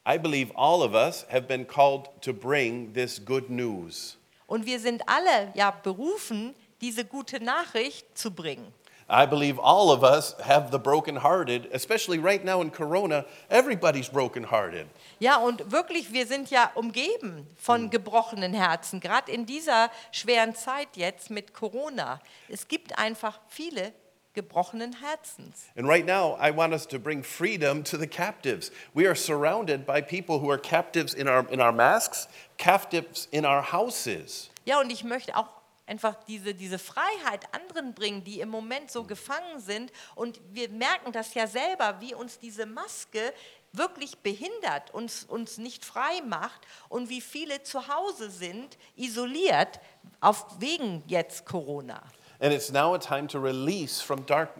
I 0.05 0.17
believe 0.17 0.51
all 0.55 0.81
of 0.81 0.93
us 0.93 1.25
have 1.29 1.43
been 1.43 1.67
called 1.67 2.09
to 2.21 2.33
bring 2.33 2.93
this 2.93 3.23
good 3.23 3.49
news. 3.49 4.17
Und 4.47 4.65
wir 4.65 4.79
sind 4.79 5.03
alle 5.07 5.51
ja 5.53 5.71
berufen, 5.71 6.55
diese 6.79 7.03
gute 7.05 7.43
Nachricht 7.43 8.17
zu 8.17 8.31
bringen. 8.31 8.73
I 9.09 9.25
believe 9.25 9.57
all 9.57 9.89
of 9.91 10.03
us 10.03 10.35
have 10.41 10.69
the 10.69 10.79
brokenhearted, 10.79 11.69
especially 11.71 12.19
right 12.19 12.43
now 12.43 12.61
in 12.61 12.69
Corona, 12.71 13.25
everybody's 13.49 14.09
brokenhearted. 14.09 14.87
Ja, 15.19 15.37
und 15.37 15.71
wirklich, 15.71 16.11
wir 16.11 16.25
sind 16.25 16.49
ja 16.49 16.71
umgeben 16.75 17.47
von 17.55 17.89
gebrochenen 17.89 18.53
Herzen, 18.53 18.99
gerade 18.99 19.31
in 19.31 19.45
dieser 19.45 19.89
schweren 20.11 20.55
Zeit 20.55 20.89
jetzt 20.95 21.29
mit 21.29 21.53
Corona. 21.53 22.19
Es 22.49 22.67
gibt 22.67 22.99
einfach 22.99 23.39
viele 23.47 23.93
gebrochenen 24.33 24.93
Herzens. 25.01 25.69
And 25.75 25.87
right 25.87 26.05
now, 26.05 26.37
I 26.39 26.51
want 26.51 26.73
us 26.73 26.85
to 26.87 26.99
bring 26.99 27.23
freedom 27.23 27.83
to 27.85 27.97
the 27.97 28.07
captives. 28.07 28.71
We 28.93 29.07
are 29.07 29.15
surrounded 29.15 29.85
by 29.85 30.01
people 30.01 30.39
who 30.39 30.51
are 30.51 30.59
captives 30.59 31.13
in 31.13 31.27
our, 31.27 31.47
in 31.49 31.61
our 31.61 31.71
masks, 31.71 32.27
captives 32.57 33.27
in 33.31 33.45
our 33.45 33.61
houses. 33.61 34.49
Ja, 34.65 34.81
und 34.81 34.91
ich 34.91 35.03
möchte 35.03 35.35
auch 35.35 35.47
einfach 35.87 36.15
diese, 36.25 36.53
diese 36.53 36.77
Freiheit 36.77 37.51
anderen 37.53 37.93
bringen, 37.93 38.23
die 38.23 38.41
im 38.41 38.49
Moment 38.49 38.91
so 38.91 39.03
gefangen 39.03 39.59
sind. 39.59 39.91
Und 40.15 40.39
wir 40.51 40.69
merken 40.69 41.11
das 41.11 41.33
ja 41.33 41.47
selber, 41.47 41.99
wie 41.99 42.13
uns 42.13 42.37
diese 42.39 42.65
Maske 42.65 43.33
wirklich 43.73 44.17
behindert, 44.19 44.93
uns, 44.93 45.23
uns 45.23 45.57
nicht 45.57 45.85
frei 45.85 46.21
macht 46.25 46.61
und 46.89 47.09
wie 47.09 47.21
viele 47.21 47.63
zu 47.63 47.87
Hause 47.87 48.29
sind, 48.29 48.77
isoliert, 48.95 49.79
auf 50.19 50.59
wegen 50.59 51.03
jetzt 51.07 51.45
Corona. 51.45 52.01
And 52.39 52.53
it's 52.53 52.71
now 52.71 52.93
a 52.93 52.99
time 52.99 53.27
to 53.29 53.39
release 53.39 53.99
from, 53.99 54.23
dark, 54.27 54.51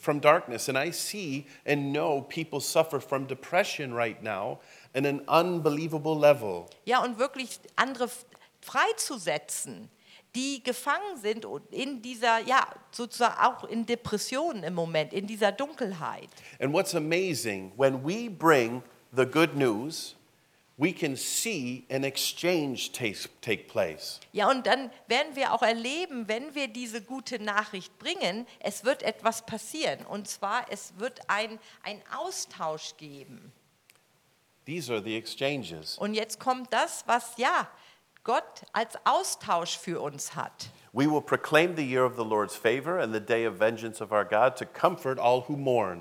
from 0.00 0.20
darkness. 0.20 0.68
And 0.68 0.78
I 0.78 0.92
see 0.92 1.46
and 1.66 1.92
know 1.92 2.22
people 2.22 2.60
suffer 2.60 3.00
from 3.00 3.26
depression 3.26 3.92
right 3.92 4.22
now 4.22 4.60
in 4.94 5.04
an 5.04 5.20
unbelievable 5.26 6.16
level. 6.16 6.66
Ja, 6.84 7.02
und 7.02 7.18
wirklich 7.18 7.58
andere 7.74 8.08
freizusetzen, 8.60 9.90
die 10.34 10.62
gefangen 10.62 11.16
sind 11.20 11.44
und 11.44 11.72
in 11.72 12.02
dieser, 12.02 12.40
ja, 12.40 12.66
sozusagen 12.90 13.40
auch 13.40 13.64
in 13.64 13.86
Depressionen 13.86 14.64
im 14.64 14.74
Moment, 14.74 15.12
in 15.12 15.26
dieser 15.26 15.52
Dunkelheit. 15.52 16.28
And 16.58 16.72
what's 16.72 16.94
amazing, 16.94 17.72
when 17.76 18.04
we 18.04 18.28
bring 18.28 18.82
the 19.14 19.24
good 19.24 19.54
news, 19.54 20.16
we 20.76 20.92
can 20.92 21.16
see 21.16 21.84
an 21.90 22.02
exchange 22.04 22.90
take, 22.92 23.28
take 23.40 23.68
place. 23.68 24.20
Ja, 24.32 24.50
und 24.50 24.66
dann 24.66 24.90
werden 25.06 25.36
wir 25.36 25.52
auch 25.52 25.62
erleben, 25.62 26.26
wenn 26.26 26.54
wir 26.54 26.68
diese 26.68 27.00
gute 27.02 27.38
Nachricht 27.38 27.96
bringen, 27.98 28.46
es 28.60 28.84
wird 28.84 29.02
etwas 29.02 29.46
passieren. 29.46 30.04
Und 30.06 30.28
zwar, 30.28 30.66
es 30.70 30.94
wird 30.98 31.20
ein, 31.28 31.58
ein 31.82 32.02
Austausch 32.16 32.96
geben. 32.96 33.52
These 34.66 34.92
are 34.92 35.02
the 35.02 35.16
exchanges. 35.16 35.98
Und 35.98 36.14
jetzt 36.14 36.40
kommt 36.40 36.72
das, 36.72 37.04
was 37.06 37.36
ja 37.36 37.68
Gott 38.24 38.62
als 38.72 38.94
Austausch 39.04 39.76
für 39.76 40.00
uns 40.00 40.34
hat. 40.34 40.70
We 40.94 41.04
will 41.04 41.20
proclaim 41.20 41.76
the 41.76 41.84
year 41.84 42.06
of 42.06 42.16
the 42.16 42.24
Lord's 42.24 42.56
favor 42.56 42.98
and 42.98 43.12
the 43.12 43.20
day 43.20 43.46
of 43.46 43.58
vengeance 43.58 44.02
of 44.02 44.12
our 44.12 44.24
God 44.24 44.56
to 44.56 44.64
comfort 44.64 45.18
all 45.18 45.44
who 45.46 45.58
mourn. 45.58 46.00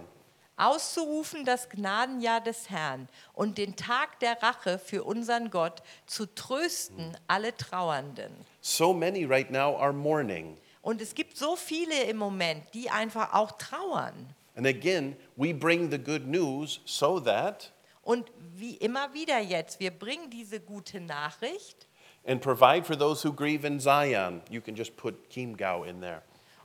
Auszurufen 0.56 1.44
das 1.44 1.68
Gnadenjahr 1.68 2.40
des 2.40 2.70
Herrn 2.70 3.10
und 3.34 3.58
den 3.58 3.76
Tag 3.76 4.20
der 4.22 4.42
Rache 4.42 4.80
für 4.80 5.04
unseren 5.04 5.50
Gott 5.50 5.84
zu 6.06 6.26
trösten 6.34 7.18
alle 7.28 7.58
Trauernden. 7.58 8.32
So 8.62 8.94
many 8.94 9.26
right 9.26 9.52
now 9.52 9.76
are 9.76 9.92
mourning. 9.92 10.58
Und 10.82 11.02
es 11.02 11.16
gibt 11.16 11.36
so 11.36 11.58
viele 11.58 12.04
im 12.04 12.16
Moment, 12.16 12.64
die 12.74 12.90
einfach 12.90 13.34
auch 13.34 13.52
trauern. 13.54 14.34
And 14.56 14.66
again, 14.66 15.18
we 15.36 15.54
bring 15.54 15.92
the 15.92 15.98
good 15.98 16.26
news 16.26 16.80
so 16.86 17.20
that 17.20 17.74
Und 18.04 18.32
wie 18.56 18.76
immer 18.76 19.14
wieder 19.14 19.40
jetzt, 19.40 19.80
wir 19.80 19.92
bringen 19.92 20.30
diese 20.30 20.60
gute 20.60 21.00
Nachricht 21.00 21.88
and 22.26 22.42
provide 22.42 22.86
for 22.86 22.96
those 22.96 23.22
who 23.22 23.34
grieve 23.34 23.66
in 23.66 23.80
Zion. 23.80 24.42
You 24.50 24.62
can 24.62 24.76
just 24.76 24.96
put 24.98 25.30
Chiemgau 25.30 25.88
in 25.88 26.02
there. 26.02 26.24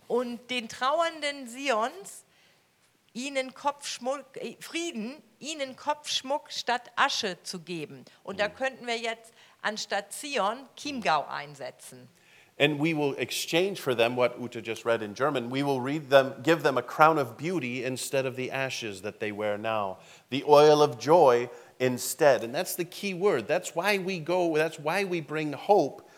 und 0.08 0.50
den 0.50 0.68
Trauernden 0.68 1.46
Sions 1.46 2.24
ihnen 3.12 3.54
Kopfschmuck, 3.54 4.24
äh, 4.36 4.56
Frieden, 4.60 5.22
ihnen 5.38 5.76
Kopfschmuck 5.76 6.50
statt 6.50 6.90
Asche 6.96 7.42
zu 7.42 7.60
geben. 7.60 8.04
Und 8.24 8.40
da 8.40 8.48
mm. 8.48 8.54
könnten 8.54 8.86
wir 8.86 8.96
jetzt 8.96 9.32
anstatt 9.62 10.12
Zion 10.12 10.66
Chiemgau 10.76 11.26
einsetzen. 11.28 12.08
And 12.60 12.80
we 12.80 12.92
will 12.92 13.14
exchange 13.18 13.80
for 13.80 13.94
them 13.94 14.16
what 14.16 14.36
Uta 14.40 14.60
just 14.60 14.84
read 14.84 15.00
in 15.00 15.14
German. 15.14 15.48
We 15.48 15.62
will 15.62 15.80
read 15.80 16.10
them, 16.10 16.34
give 16.42 16.64
them 16.64 16.76
a 16.76 16.82
crown 16.82 17.16
of 17.16 17.36
beauty 17.36 17.84
instead 17.84 18.26
of 18.26 18.34
the 18.34 18.50
ashes 18.50 19.00
that 19.02 19.20
they 19.20 19.30
wear 19.30 19.56
now, 19.56 19.98
the 20.30 20.42
oil 20.44 20.82
of 20.82 20.98
joy 20.98 21.48
instead. 21.78 22.44
And 22.44 22.54
that's 22.54 22.74
the 22.76 22.84
key 22.84 23.14
word. 23.14 23.46
That's 23.46 23.74
why 23.74 23.98
we 23.98 24.18
go, 24.18 24.56
that's 24.56 24.78
why 24.78 25.04
we 25.04 25.20
bring 25.20 25.52
hope, 25.52 26.08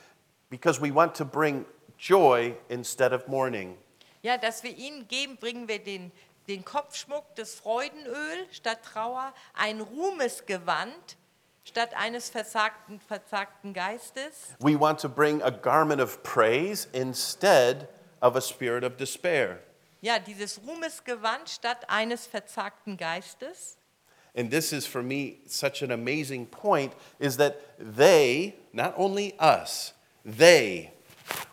because 0.51 0.81
we 0.81 0.91
want 0.91 1.15
to 1.17 1.25
bring 1.25 1.65
joy 1.99 2.55
instead 2.69 3.13
of 3.13 3.29
mourning. 3.29 3.77
Ja, 4.23 4.37
dass 4.37 4.63
wir 4.63 4.77
ihnen 4.77 5.09
geben, 5.09 5.37
bringen 5.37 5.67
wir 5.69 5.79
den, 5.79 6.13
den 6.47 6.65
Kopfschmuck 6.65 7.35
des 7.37 7.55
Freudenöl 7.55 8.47
statt 8.51 8.81
Trauer, 8.83 9.33
ein 9.55 9.81
Ruhmesgewand 9.81 11.17
statt 11.65 11.95
eines 11.95 12.29
verzagten, 12.29 13.01
verzagten 13.01 13.73
Geistes. 13.73 14.55
We 14.61 14.79
want 14.79 15.01
to 15.01 15.09
bring 15.09 15.43
a 15.43 15.51
garment 15.51 16.01
of 16.01 16.23
praise 16.23 16.89
instead 16.93 17.89
of 18.21 18.37
a 18.37 18.41
spirit 18.41 18.85
of 18.85 18.97
despair. 18.97 19.61
Ja, 20.03 20.19
dieses 20.19 20.61
Ruhmesgewand 20.67 21.49
statt 21.49 21.89
eines 21.89 22.27
verzagten 22.27 22.97
Geistes. 22.97 23.77
And 24.35 24.51
this 24.51 24.73
is 24.73 24.87
for 24.87 25.03
me 25.03 25.39
such 25.47 25.83
an 25.83 25.91
amazing 25.91 26.47
point 26.47 26.93
is 27.19 27.37
that 27.39 27.61
they, 27.79 28.55
not 28.73 28.95
only 28.97 29.35
us, 29.39 29.93
they 30.25 30.93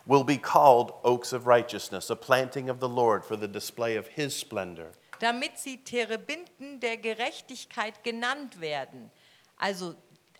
will 0.06 0.24
be 0.24 0.38
called 0.38 0.92
oaks 1.04 1.32
of 1.32 1.46
righteousness, 1.46 2.10
a 2.10 2.16
planting 2.16 2.68
of 2.68 2.80
the 2.80 2.88
Lord 2.88 3.24
for 3.24 3.36
the 3.36 3.48
display 3.48 3.96
of 3.96 4.08
his 4.08 4.34
splendor. 4.34 4.92
damit 5.18 5.58
sie 5.58 5.78
Terebinden 5.82 6.80
der 6.80 6.96
Gerechtigkeit 6.96 8.04
genannt 8.04 8.60
werden. 8.60 9.10
Also 9.56 9.94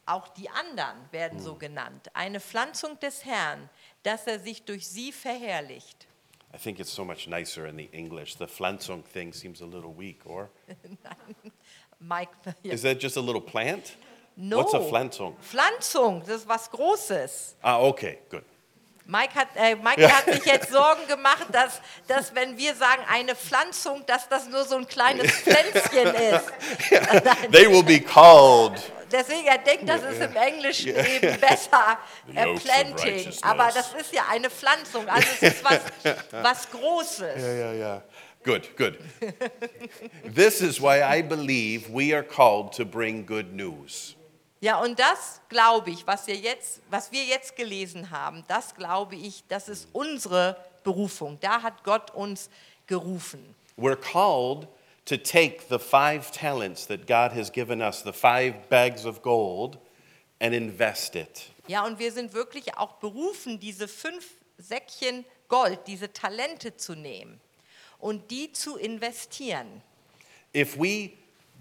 auch 0.06 0.28
die 0.28 0.48
anderen 0.48 0.96
werden 1.10 1.38
so 1.40 1.56
genannt. 1.56 2.08
Eine 2.14 2.40
Pflanzung 2.40 2.98
des 3.00 3.24
Herrn, 3.24 3.68
dass 4.02 4.26
er 4.26 4.38
sich 4.38 4.64
durch 4.64 4.86
sie 4.86 5.12
verherrlicht. 5.12 6.06
I 6.54 6.56
think 6.56 6.80
it's 6.80 6.94
so 6.94 7.04
much 7.04 7.26
nicer 7.26 7.66
in 7.66 7.76
the 7.76 7.90
English. 7.92 8.36
The 8.36 8.46
Pflanzung 8.46 9.04
thing 9.04 9.34
seems 9.34 9.60
a 9.60 9.66
little 9.66 9.94
weak, 9.94 10.24
or? 10.24 10.48
Mike, 11.98 12.30
ja. 12.62 12.72
Is 12.72 12.82
that 12.82 13.02
just 13.02 13.16
a 13.16 13.20
little 13.20 13.40
plant? 13.40 13.96
no. 14.38 14.58
What's 14.58 14.74
a 14.74 14.80
Pflanzung? 14.80 15.36
Pflanzung, 15.40 16.22
das 16.24 16.42
ist 16.42 16.48
was 16.48 16.70
Großes. 16.70 17.56
Ah, 17.60 17.80
okay, 17.80 18.20
good. 18.30 18.44
Mike 19.04 19.34
hat, 19.34 19.48
äh, 19.56 19.74
Mike 19.74 20.06
hat 20.06 20.26
sich 20.26 20.44
jetzt 20.44 20.68
Sorgen 20.72 21.06
gemacht, 21.08 21.46
dass, 21.50 21.80
dass 22.06 22.34
wenn 22.34 22.58
wir 22.58 22.74
sagen 22.74 23.02
eine 23.10 23.34
Pflanzung, 23.34 24.04
dass 24.06 24.28
das 24.28 24.46
nur 24.48 24.64
so 24.64 24.76
ein 24.76 24.86
kleines 24.86 25.32
Pflänzchen 25.40 26.14
ist. 26.14 26.52
They 27.50 27.66
will 27.70 27.82
be 27.82 27.98
called. 28.00 28.78
Deswegen, 29.10 29.46
er 29.46 29.56
denkt, 29.56 29.88
das 29.88 30.02
ist 30.02 30.20
im 30.20 30.36
Englischen 30.36 30.94
eben 30.94 31.40
besser 31.40 31.98
äh, 32.34 32.54
Planting. 32.58 33.32
Aber 33.40 33.70
das 33.74 33.94
ist 33.94 34.12
ja 34.12 34.26
eine 34.30 34.50
Pflanzung, 34.50 35.08
also 35.08 35.26
es 35.40 35.54
ist 35.54 35.64
was, 35.64 35.80
was 36.30 36.70
Großes. 36.70 37.36
Yeah, 37.38 37.54
yeah, 37.54 37.72
yeah. 37.72 38.02
Good, 38.48 38.76
good. 38.76 38.98
this 40.24 40.62
is 40.62 40.80
why 40.80 41.02
I 41.02 41.20
believe 41.20 41.90
we 41.90 42.14
are 42.14 42.22
called 42.22 42.72
to 42.78 42.86
bring 42.86 43.26
good 43.26 43.52
news. 43.52 44.16
Ja, 44.62 44.80
und 44.80 44.98
das 44.98 45.42
glaube 45.50 45.90
ich, 45.90 46.06
was 46.06 46.26
wir, 46.26 46.34
jetzt, 46.34 46.80
was 46.88 47.12
wir 47.12 47.24
jetzt 47.24 47.56
gelesen 47.56 48.10
haben, 48.10 48.44
das 48.48 48.74
glaube 48.74 49.16
ich, 49.16 49.44
das 49.48 49.68
ist 49.68 49.86
unsere 49.92 50.56
Berufung. 50.82 51.36
Da 51.42 51.60
hat 51.60 51.84
Gott 51.84 52.10
uns 52.14 52.48
gerufen. 52.86 53.54
We're 53.76 54.00
called 54.00 54.66
to 55.04 55.18
take 55.18 55.58
the 55.68 55.78
five 55.78 56.30
talents 56.30 56.86
that 56.86 57.06
God 57.06 57.32
has 57.36 57.52
given 57.52 57.82
us, 57.82 58.02
the 58.02 58.14
five 58.14 58.70
bags 58.70 59.04
of 59.04 59.20
gold, 59.20 59.76
and 60.40 60.54
invest 60.54 61.16
it. 61.16 61.50
Ja, 61.66 61.84
und 61.84 61.98
wir 61.98 62.12
sind 62.12 62.32
wirklich 62.32 62.78
auch 62.78 62.94
berufen, 62.94 63.60
diese 63.60 63.88
fünf 63.88 64.26
Säckchen 64.56 65.26
Gold, 65.48 65.80
diese 65.86 66.10
Talente 66.14 66.78
zu 66.78 66.94
nehmen 66.94 67.42
und 67.98 68.30
die 68.30 68.52
zu 68.52 68.76
investieren. 68.76 69.82
If 70.54 70.78
we 70.78 71.12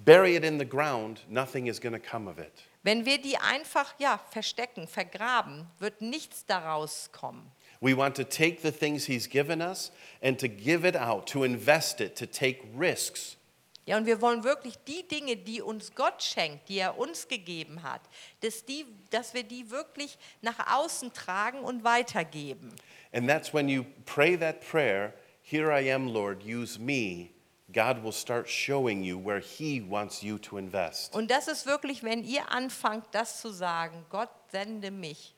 bury 0.06 0.36
it 0.36 0.44
in 0.44 0.60
the 0.60 0.68
ground, 0.68 1.26
nothing 1.30 1.68
is 1.68 1.80
going 1.80 1.94
to 1.94 2.00
come 2.00 2.30
of 2.30 2.38
it. 2.38 2.52
Wenn 2.84 3.06
wir 3.06 3.22
die 3.22 3.38
einfach 3.38 3.94
ja, 4.00 4.20
verstecken, 4.32 4.88
vergraben, 4.88 5.68
wird 5.80 6.02
nichts 6.02 6.46
daraus 6.46 7.10
kommen. 7.12 7.52
We 7.82 7.96
want 7.96 8.16
to 8.16 8.24
take 8.24 8.60
the 8.62 8.72
things 8.72 9.06
He's 9.06 9.28
given 9.30 9.62
us 9.62 9.92
and 10.22 10.40
to 10.40 10.48
give 10.48 10.88
it 10.88 10.96
out, 10.96 11.28
to 11.28 11.44
invest 11.44 12.02
it, 12.02 12.16
to 12.16 12.26
take 12.26 12.62
risks. 12.78 13.38
Ja, 13.86 13.96
und 13.98 14.06
wir 14.06 14.22
wollen 14.22 14.44
wirklich 14.44 14.76
die 14.86 15.08
Dinge, 15.08 15.38
die 15.38 15.62
uns 15.62 15.96
Gott 15.96 16.22
schenkt, 16.22 16.68
die 16.68 16.80
er 16.80 16.98
uns 16.98 17.28
gegeben 17.28 17.84
hat, 17.84 18.02
dass, 18.42 18.66
die, 18.66 18.86
dass 19.12 19.34
wir 19.34 19.44
die 19.44 19.70
wirklich 19.72 20.18
nach 20.42 20.76
außen 20.76 21.14
tragen 21.14 21.60
und 21.60 21.86
weitergeben. 21.86 22.76
And 23.14 23.30
that's 23.30 23.54
when 23.54 23.70
you 23.70 23.86
pray 24.06 24.38
that 24.38 24.60
prayer, 24.60 25.14
Here 25.50 25.72
I 25.72 25.88
am, 25.94 26.08
Lord, 26.10 26.44
use 26.44 26.78
me. 26.78 27.32
God 27.72 28.04
will 28.04 28.12
start 28.12 28.50
showing 28.50 29.02
you 29.02 29.18
where 29.18 29.40
He 29.40 29.80
wants 29.80 30.22
you 30.22 30.38
to 30.40 30.58
invest. 30.58 31.14
Und 31.14 31.32
das 31.32 31.48
ist 31.48 31.66
wirklich, 31.66 32.04
wenn 32.04 32.26
ihr 32.26 32.52
anfangt, 32.52 33.06
das 33.14 33.40
zu 33.40 33.52
sagen, 33.52 34.06
Gott 34.10 34.30
sende 34.52 34.92
mich, 34.92 35.34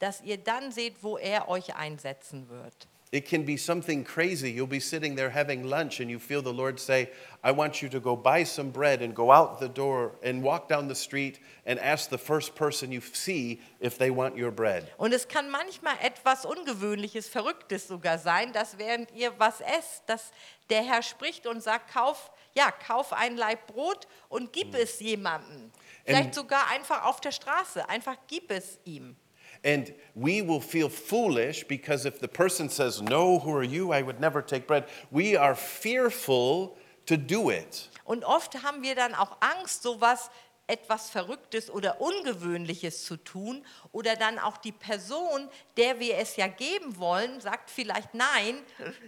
dass 0.00 0.22
ihr 0.22 0.38
dann 0.38 0.72
seht, 0.72 1.04
wo 1.04 1.18
er 1.18 1.48
euch 1.48 1.76
einsetzen 1.76 2.48
wird. 2.48 2.88
It 3.16 3.26
can 3.26 3.44
be 3.44 3.56
something 3.56 4.04
crazy. 4.04 4.52
You'll 4.52 4.66
be 4.66 4.78
sitting 4.78 5.14
there 5.14 5.30
having 5.30 5.64
lunch 5.64 6.00
and 6.00 6.10
you 6.10 6.18
feel 6.18 6.42
the 6.42 6.52
Lord 6.52 6.78
say, 6.78 7.08
I 7.42 7.50
want 7.50 7.80
you 7.80 7.88
to 7.88 7.98
go 7.98 8.14
buy 8.14 8.44
some 8.44 8.70
bread 8.70 9.00
and 9.00 9.14
go 9.14 9.32
out 9.32 9.58
the 9.58 9.70
door 9.70 10.16
and 10.22 10.42
walk 10.42 10.68
down 10.68 10.86
the 10.88 10.94
street 10.94 11.38
and 11.64 11.78
ask 11.78 12.10
the 12.10 12.18
first 12.18 12.54
person 12.54 12.92
you 12.92 13.00
see 13.00 13.62
if 13.80 13.96
they 13.96 14.10
want 14.10 14.36
your 14.36 14.50
bread. 14.50 14.92
Und 14.98 15.14
es 15.14 15.26
kann 15.26 15.48
manchmal 15.48 15.96
etwas 16.02 16.44
Ungewöhnliches, 16.44 17.26
Verrücktes 17.26 17.88
sogar 17.88 18.18
sein, 18.18 18.52
dass 18.52 18.76
während 18.76 19.10
ihr 19.12 19.32
was 19.38 19.62
esst, 19.62 20.02
dass 20.06 20.30
der 20.68 20.82
Herr 20.82 21.02
spricht 21.02 21.46
und 21.46 21.62
sagt, 21.62 21.94
kauf, 21.94 22.30
ja, 22.54 22.70
kauf 22.70 23.14
ein 23.14 23.38
Laib 23.38 23.66
Brot 23.66 24.06
und 24.28 24.52
gib 24.52 24.74
es 24.74 25.00
jemandem. 25.00 25.72
Vielleicht 26.04 26.34
sogar 26.34 26.68
einfach 26.68 27.06
auf 27.06 27.22
der 27.22 27.32
Straße, 27.32 27.88
einfach 27.88 28.16
gib 28.28 28.50
es 28.50 28.78
ihm. 28.84 29.16
And 29.64 29.94
we 30.14 30.42
will 30.42 30.60
feel 30.60 30.88
foolish 30.88 31.64
because 31.64 32.06
if 32.06 32.20
the 32.20 32.28
person 32.28 32.68
says, 32.68 33.00
No, 33.02 33.38
who 33.38 33.52
are 33.52 33.62
you? 33.62 33.92
I 33.92 34.02
would 34.02 34.20
never 34.20 34.42
take 34.42 34.66
bread. 34.66 34.86
We 35.10 35.36
are 35.36 35.54
fearful 35.54 36.76
to 37.06 37.16
do 37.16 37.50
it. 37.50 37.88
Und 38.04 38.24
oft 38.24 38.62
haben 38.62 38.82
wir 38.82 38.94
dann 38.94 39.14
auch 39.14 39.36
Angst, 39.40 39.82
sowas 39.82 40.30
etwas 40.66 41.10
Verrücktes 41.10 41.70
oder 41.70 42.00
Ungewöhnliches 42.00 43.04
zu 43.04 43.16
tun. 43.16 43.64
Oder 43.92 44.16
dann 44.16 44.38
auch 44.38 44.56
die 44.56 44.72
Person, 44.72 45.48
der 45.76 46.00
wir 46.00 46.18
es 46.18 46.36
ja 46.36 46.48
geben 46.48 46.98
wollen, 46.98 47.40
sagt 47.40 47.70
vielleicht, 47.70 48.14
nein, 48.14 48.58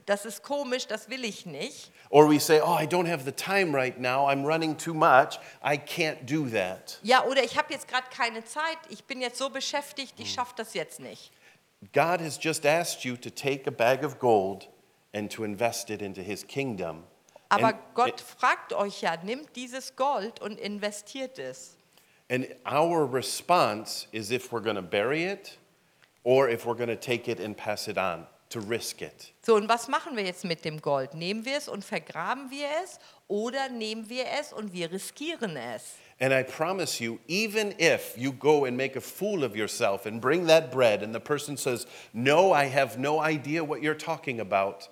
das 0.07 0.25
ist 0.25 0.42
komisch, 0.42 0.87
das 0.87 1.09
will 1.09 1.25
ich 1.25 1.47
nicht. 1.47 1.90
Or 2.11 2.31
we 2.31 2.38
say, 2.38 2.61
Oh, 2.61 2.79
I 2.79 2.87
don't 2.87 3.11
have 3.11 3.25
the 3.25 3.33
time 3.33 3.77
right 3.77 3.99
now. 3.99 4.29
I'm 4.29 4.44
running 4.44 4.77
too 4.77 4.94
much. 4.94 5.38
I 5.62 5.77
can't 5.77 6.25
do 6.27 6.49
that. 6.51 6.99
Ja, 7.03 7.25
oder 7.25 7.42
ich 7.42 7.59
habe 7.59 7.73
jetzt 7.73 7.88
gerade 7.88 8.07
keine 8.11 8.44
Zeit, 8.44 8.79
ich 8.88 9.05
bin 9.05 9.21
jetzt 9.21 9.38
so 9.38 9.51
beschäftigt, 9.51 10.14
ich 10.18 10.33
schaffe 10.33 10.55
das 10.57 10.75
jetzt 10.75 11.01
nicht. 11.01 11.33
God 11.92 12.21
has 12.21 12.38
just 12.40 12.66
asked 12.66 13.05
you 13.05 13.16
to 13.16 13.31
take 13.31 13.68
a 13.68 13.71
bag 13.71 14.05
of 14.05 14.18
gold 14.18 14.68
and 15.14 15.31
to 15.33 15.44
invest 15.44 15.90
it 15.90 16.03
into 16.03 16.21
His 16.21 16.47
kingdom. 16.47 17.05
Aber 17.48 17.68
And- 17.68 17.94
Gott 17.94 18.20
fragt 18.20 18.72
euch 18.72 19.00
ja, 19.02 19.16
nimmt 19.22 19.56
dieses 19.56 19.96
Gold 19.96 20.40
und 20.40 20.58
investiert 20.58 21.38
es. 21.38 21.76
And 22.30 22.46
our 22.70 23.06
response 23.11 24.06
is 24.12 24.30
if 24.30 24.52
we're 24.52 24.62
going 24.62 24.76
to 24.76 24.82
bury 24.82 25.24
it 25.24 25.58
or 26.24 26.48
if 26.50 26.66
we're 26.66 26.76
going 26.76 26.90
to 26.90 26.96
take 26.96 27.30
it 27.30 27.40
and 27.40 27.56
pass 27.56 27.88
it 27.88 27.96
on, 27.96 28.26
to 28.50 28.61
risk 28.61 29.00
it. 29.00 29.32
So, 29.42 29.54
und 29.54 29.66
was 29.66 29.88
machen 29.88 30.14
wir 30.14 30.24
jetzt 30.24 30.44
mit 30.44 30.62
dem 30.62 30.82
Gold? 30.82 31.14
Nehmen 31.14 31.46
wir 31.46 31.56
es 31.56 31.68
und 31.68 31.87
vergraben 31.87 32.50
wir 32.50 32.68
es 32.82 32.98
oder 33.28 33.70
nehmen 33.70 34.11
wir 34.11 34.26
es 34.38 34.52
und 34.52 34.74
wir 34.74 34.92
riskieren 34.92 35.56
es? 35.56 35.96
And 36.20 36.34
I 36.34 36.42
promise 36.42 37.02
you, 37.02 37.18
even 37.28 37.74
if 37.78 38.14
you 38.18 38.32
go 38.32 38.66
and 38.66 38.76
make 38.76 38.96
a 38.96 39.00
fool 39.00 39.42
of 39.42 39.56
yourself 39.56 40.04
and 40.04 40.20
bring 40.20 40.46
that 40.48 40.70
bread, 40.70 41.02
and 41.02 41.14
the 41.14 41.20
person 41.20 41.56
says, 41.56 41.87
No, 42.12 42.52
I 42.52 42.66
have 42.66 42.98
no 42.98 43.20
idea 43.20 43.64
what 43.64 43.80
you're 43.80 43.94
talking 43.94 44.40
about, 44.40 44.90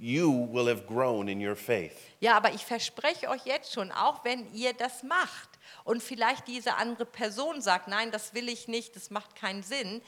you 0.00 0.48
will 0.50 0.66
have 0.66 0.86
grown 0.86 1.28
in 1.28 1.46
your 1.46 1.54
faith. 1.54 1.92
Ja, 2.20 2.34
aber 2.36 2.52
ich 2.54 2.64
verspreche 2.64 3.28
euch 3.28 3.44
jetzt 3.44 3.72
schon, 3.74 3.92
auch 3.92 4.24
wenn 4.24 4.50
ihr 4.54 4.72
das 4.72 5.02
macht 5.02 5.50
und 5.84 6.02
vielleicht 6.02 6.48
diese 6.48 6.76
andere 6.76 7.04
Person 7.04 7.60
sagt, 7.60 7.86
nein, 7.86 8.10
das 8.10 8.32
will 8.32 8.48
ich 8.48 8.66
nicht, 8.66 8.96
das 8.96 9.10
macht 9.10 9.36
keinen 9.36 9.62
Sinn, 9.62 10.00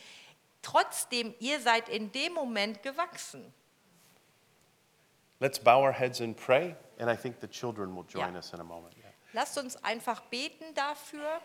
trotzdem, 0.62 1.34
ihr 1.40 1.60
seid 1.60 1.90
in 1.90 2.10
dem 2.10 2.32
Moment 2.32 2.82
gewachsen. 2.82 3.52
Let's 5.40 5.58
bow 5.58 5.82
our 5.82 5.92
heads 5.92 6.20
and 6.22 6.36
pray, 6.36 6.74
and 6.98 7.10
I 7.10 7.16
think 7.16 7.40
the 7.40 7.48
children 7.48 7.94
will 7.94 8.06
join 8.08 8.32
Yeah. 8.32 8.38
us 8.38 8.52
in 8.54 8.60
a 8.60 8.64
moment. 8.64 8.94
Yeah. 8.96 9.12
Lasst 9.34 9.58
uns 9.58 9.76
einfach 9.84 10.20
beten 10.22 10.72
dafür. 10.74 11.40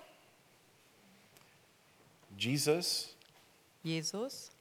Jesus, 2.38 3.16
Jesus, 3.84 4.52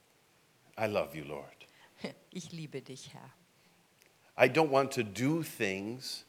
I 0.77 0.87
love 0.87 1.15
you, 1.15 1.23
Lord. 1.23 1.67
ich 2.31 2.51
liebe 2.51 2.81
dich, 2.81 3.13
Herr. 3.13 3.29
I 4.37 4.47
don't 4.47 4.69
want 4.69 4.91
to 4.91 5.03
do 5.03 5.41
things 5.41 6.23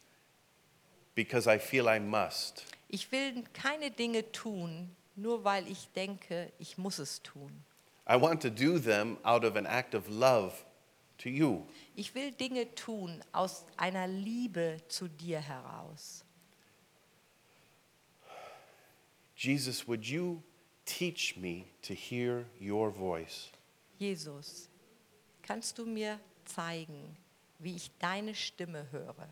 because 1.14 1.46
I 1.46 1.58
feel 1.58 1.88
I 1.88 1.98
must. 1.98 2.64
Ich 2.88 3.12
will 3.12 3.44
keine 3.52 3.90
Dinge 3.90 4.32
tun, 4.32 4.90
nur 5.14 5.44
weil 5.44 5.68
ich 5.68 5.88
denke, 5.94 6.50
ich 6.58 6.78
muss 6.78 6.98
es 6.98 7.20
tun. 7.22 7.50
I 8.08 8.16
want 8.16 8.40
to 8.40 8.50
do 8.50 8.78
them 8.78 9.18
out 9.24 9.44
of 9.44 9.56
an 9.56 9.66
act 9.66 9.94
of 9.94 10.08
love 10.08 10.54
to 11.18 11.28
you. 11.28 11.66
Ich 11.96 12.14
will 12.14 12.30
Dinge 12.30 12.74
tun 12.74 13.22
aus 13.32 13.66
einer 13.76 14.06
Liebe 14.06 14.78
zu 14.88 15.08
dir 15.08 15.40
heraus. 15.40 16.24
Jesus, 19.36 19.86
would 19.86 20.04
you 20.04 20.42
teach 20.86 21.36
me 21.36 21.66
to 21.82 21.94
hear 21.94 22.46
your 22.58 22.90
voice? 22.90 23.50
Jesus, 23.98 24.68
kannst 25.42 25.76
du 25.78 25.84
mir 25.84 26.18
zeigen, 26.44 27.16
wie 27.58 27.76
ich 27.76 27.90
deine 27.98 28.34
Stimme 28.34 28.86
höre? 28.92 29.28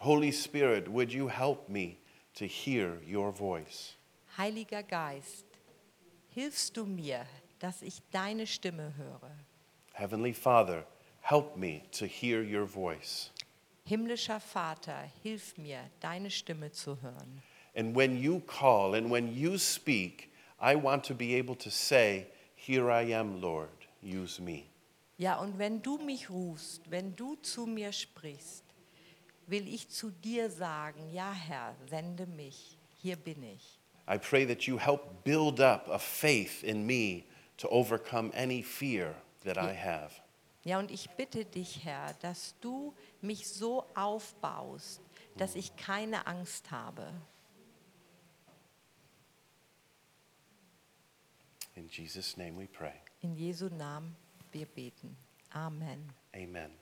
Holy 0.00 0.32
Spirit, 0.32 0.88
would 0.88 1.12
you 1.12 1.28
help 1.28 1.68
me 1.68 1.98
to 2.34 2.46
hear 2.46 2.98
your 3.04 3.32
voice? 3.32 3.96
Heiliger 4.36 4.82
Geist, 4.82 5.44
hilfst 6.34 6.76
du 6.76 6.86
mir, 6.86 7.26
dass 7.58 7.82
ich 7.82 8.00
deine 8.12 8.46
Stimme 8.46 8.94
höre? 8.96 9.30
Heavenly 9.94 10.32
Father, 10.32 10.84
help 11.20 11.56
me 11.56 11.82
to 11.90 12.06
hear 12.06 12.42
your 12.42 12.66
voice. 12.66 13.30
Himmlischer 13.84 14.38
Vater, 14.38 15.10
hilf 15.22 15.56
mir, 15.58 15.80
deine 16.00 16.30
Stimme 16.30 16.70
zu 16.70 16.96
hören. 17.02 17.42
And 17.74 17.96
when 17.96 18.16
you 18.16 18.40
call 18.40 18.94
and 18.94 19.10
when 19.10 19.34
you 19.34 19.58
speak, 19.58 20.30
I 20.60 20.76
want 20.76 21.04
to 21.04 21.14
be 21.14 21.34
able 21.34 21.56
to 21.56 21.70
say, 21.70 22.26
Here 22.54 22.90
I 22.90 23.02
am, 23.12 23.40
Lord, 23.40 23.86
use 24.02 24.40
me. 24.40 24.68
Ja, 25.18 25.40
und 25.40 25.58
wenn 25.58 25.82
du 25.82 25.98
mich 25.98 26.30
rufst, 26.30 26.88
wenn 26.90 27.16
du 27.16 27.34
zu 27.36 27.66
mir 27.66 27.92
sprichst, 27.92 28.62
will 29.48 29.66
ich 29.66 29.88
zu 29.88 30.12
dir 30.12 30.48
sagen, 30.48 31.10
ja 31.12 31.32
Herr, 31.32 31.74
sende 31.90 32.26
mich, 32.26 32.78
hier 32.98 33.16
bin 33.16 33.42
ich. 33.42 33.80
I 34.08 34.16
pray 34.16 34.46
that 34.46 34.62
you 34.62 34.78
help 34.78 35.24
build 35.24 35.60
up 35.60 35.88
a 35.88 35.98
faith 35.98 36.62
in 36.62 36.86
me 36.86 37.24
to 37.56 37.68
overcome 37.68 38.30
any 38.32 38.62
fear 38.62 39.16
that 39.42 39.56
I 39.56 39.74
have. 39.74 40.12
Ja, 40.62 40.78
und 40.78 40.92
ich 40.92 41.10
bitte 41.10 41.44
dich, 41.44 41.84
Herr, 41.84 42.14
dass 42.20 42.54
du 42.60 42.94
mich 43.20 43.48
so 43.48 43.84
aufbaust, 43.96 45.00
dass 45.36 45.56
ich 45.56 45.74
keine 45.74 46.28
Angst 46.28 46.70
habe. 46.70 47.12
In 51.74 51.88
Jesus' 51.88 52.36
name 52.36 52.56
we 52.56 52.68
pray. 52.68 52.94
In 53.20 53.34
Jesu 53.34 53.68
Namen 53.68 54.16
wir 54.52 54.66
beten. 54.66 55.16
Amen. 55.50 56.12
Amen. 56.34 56.78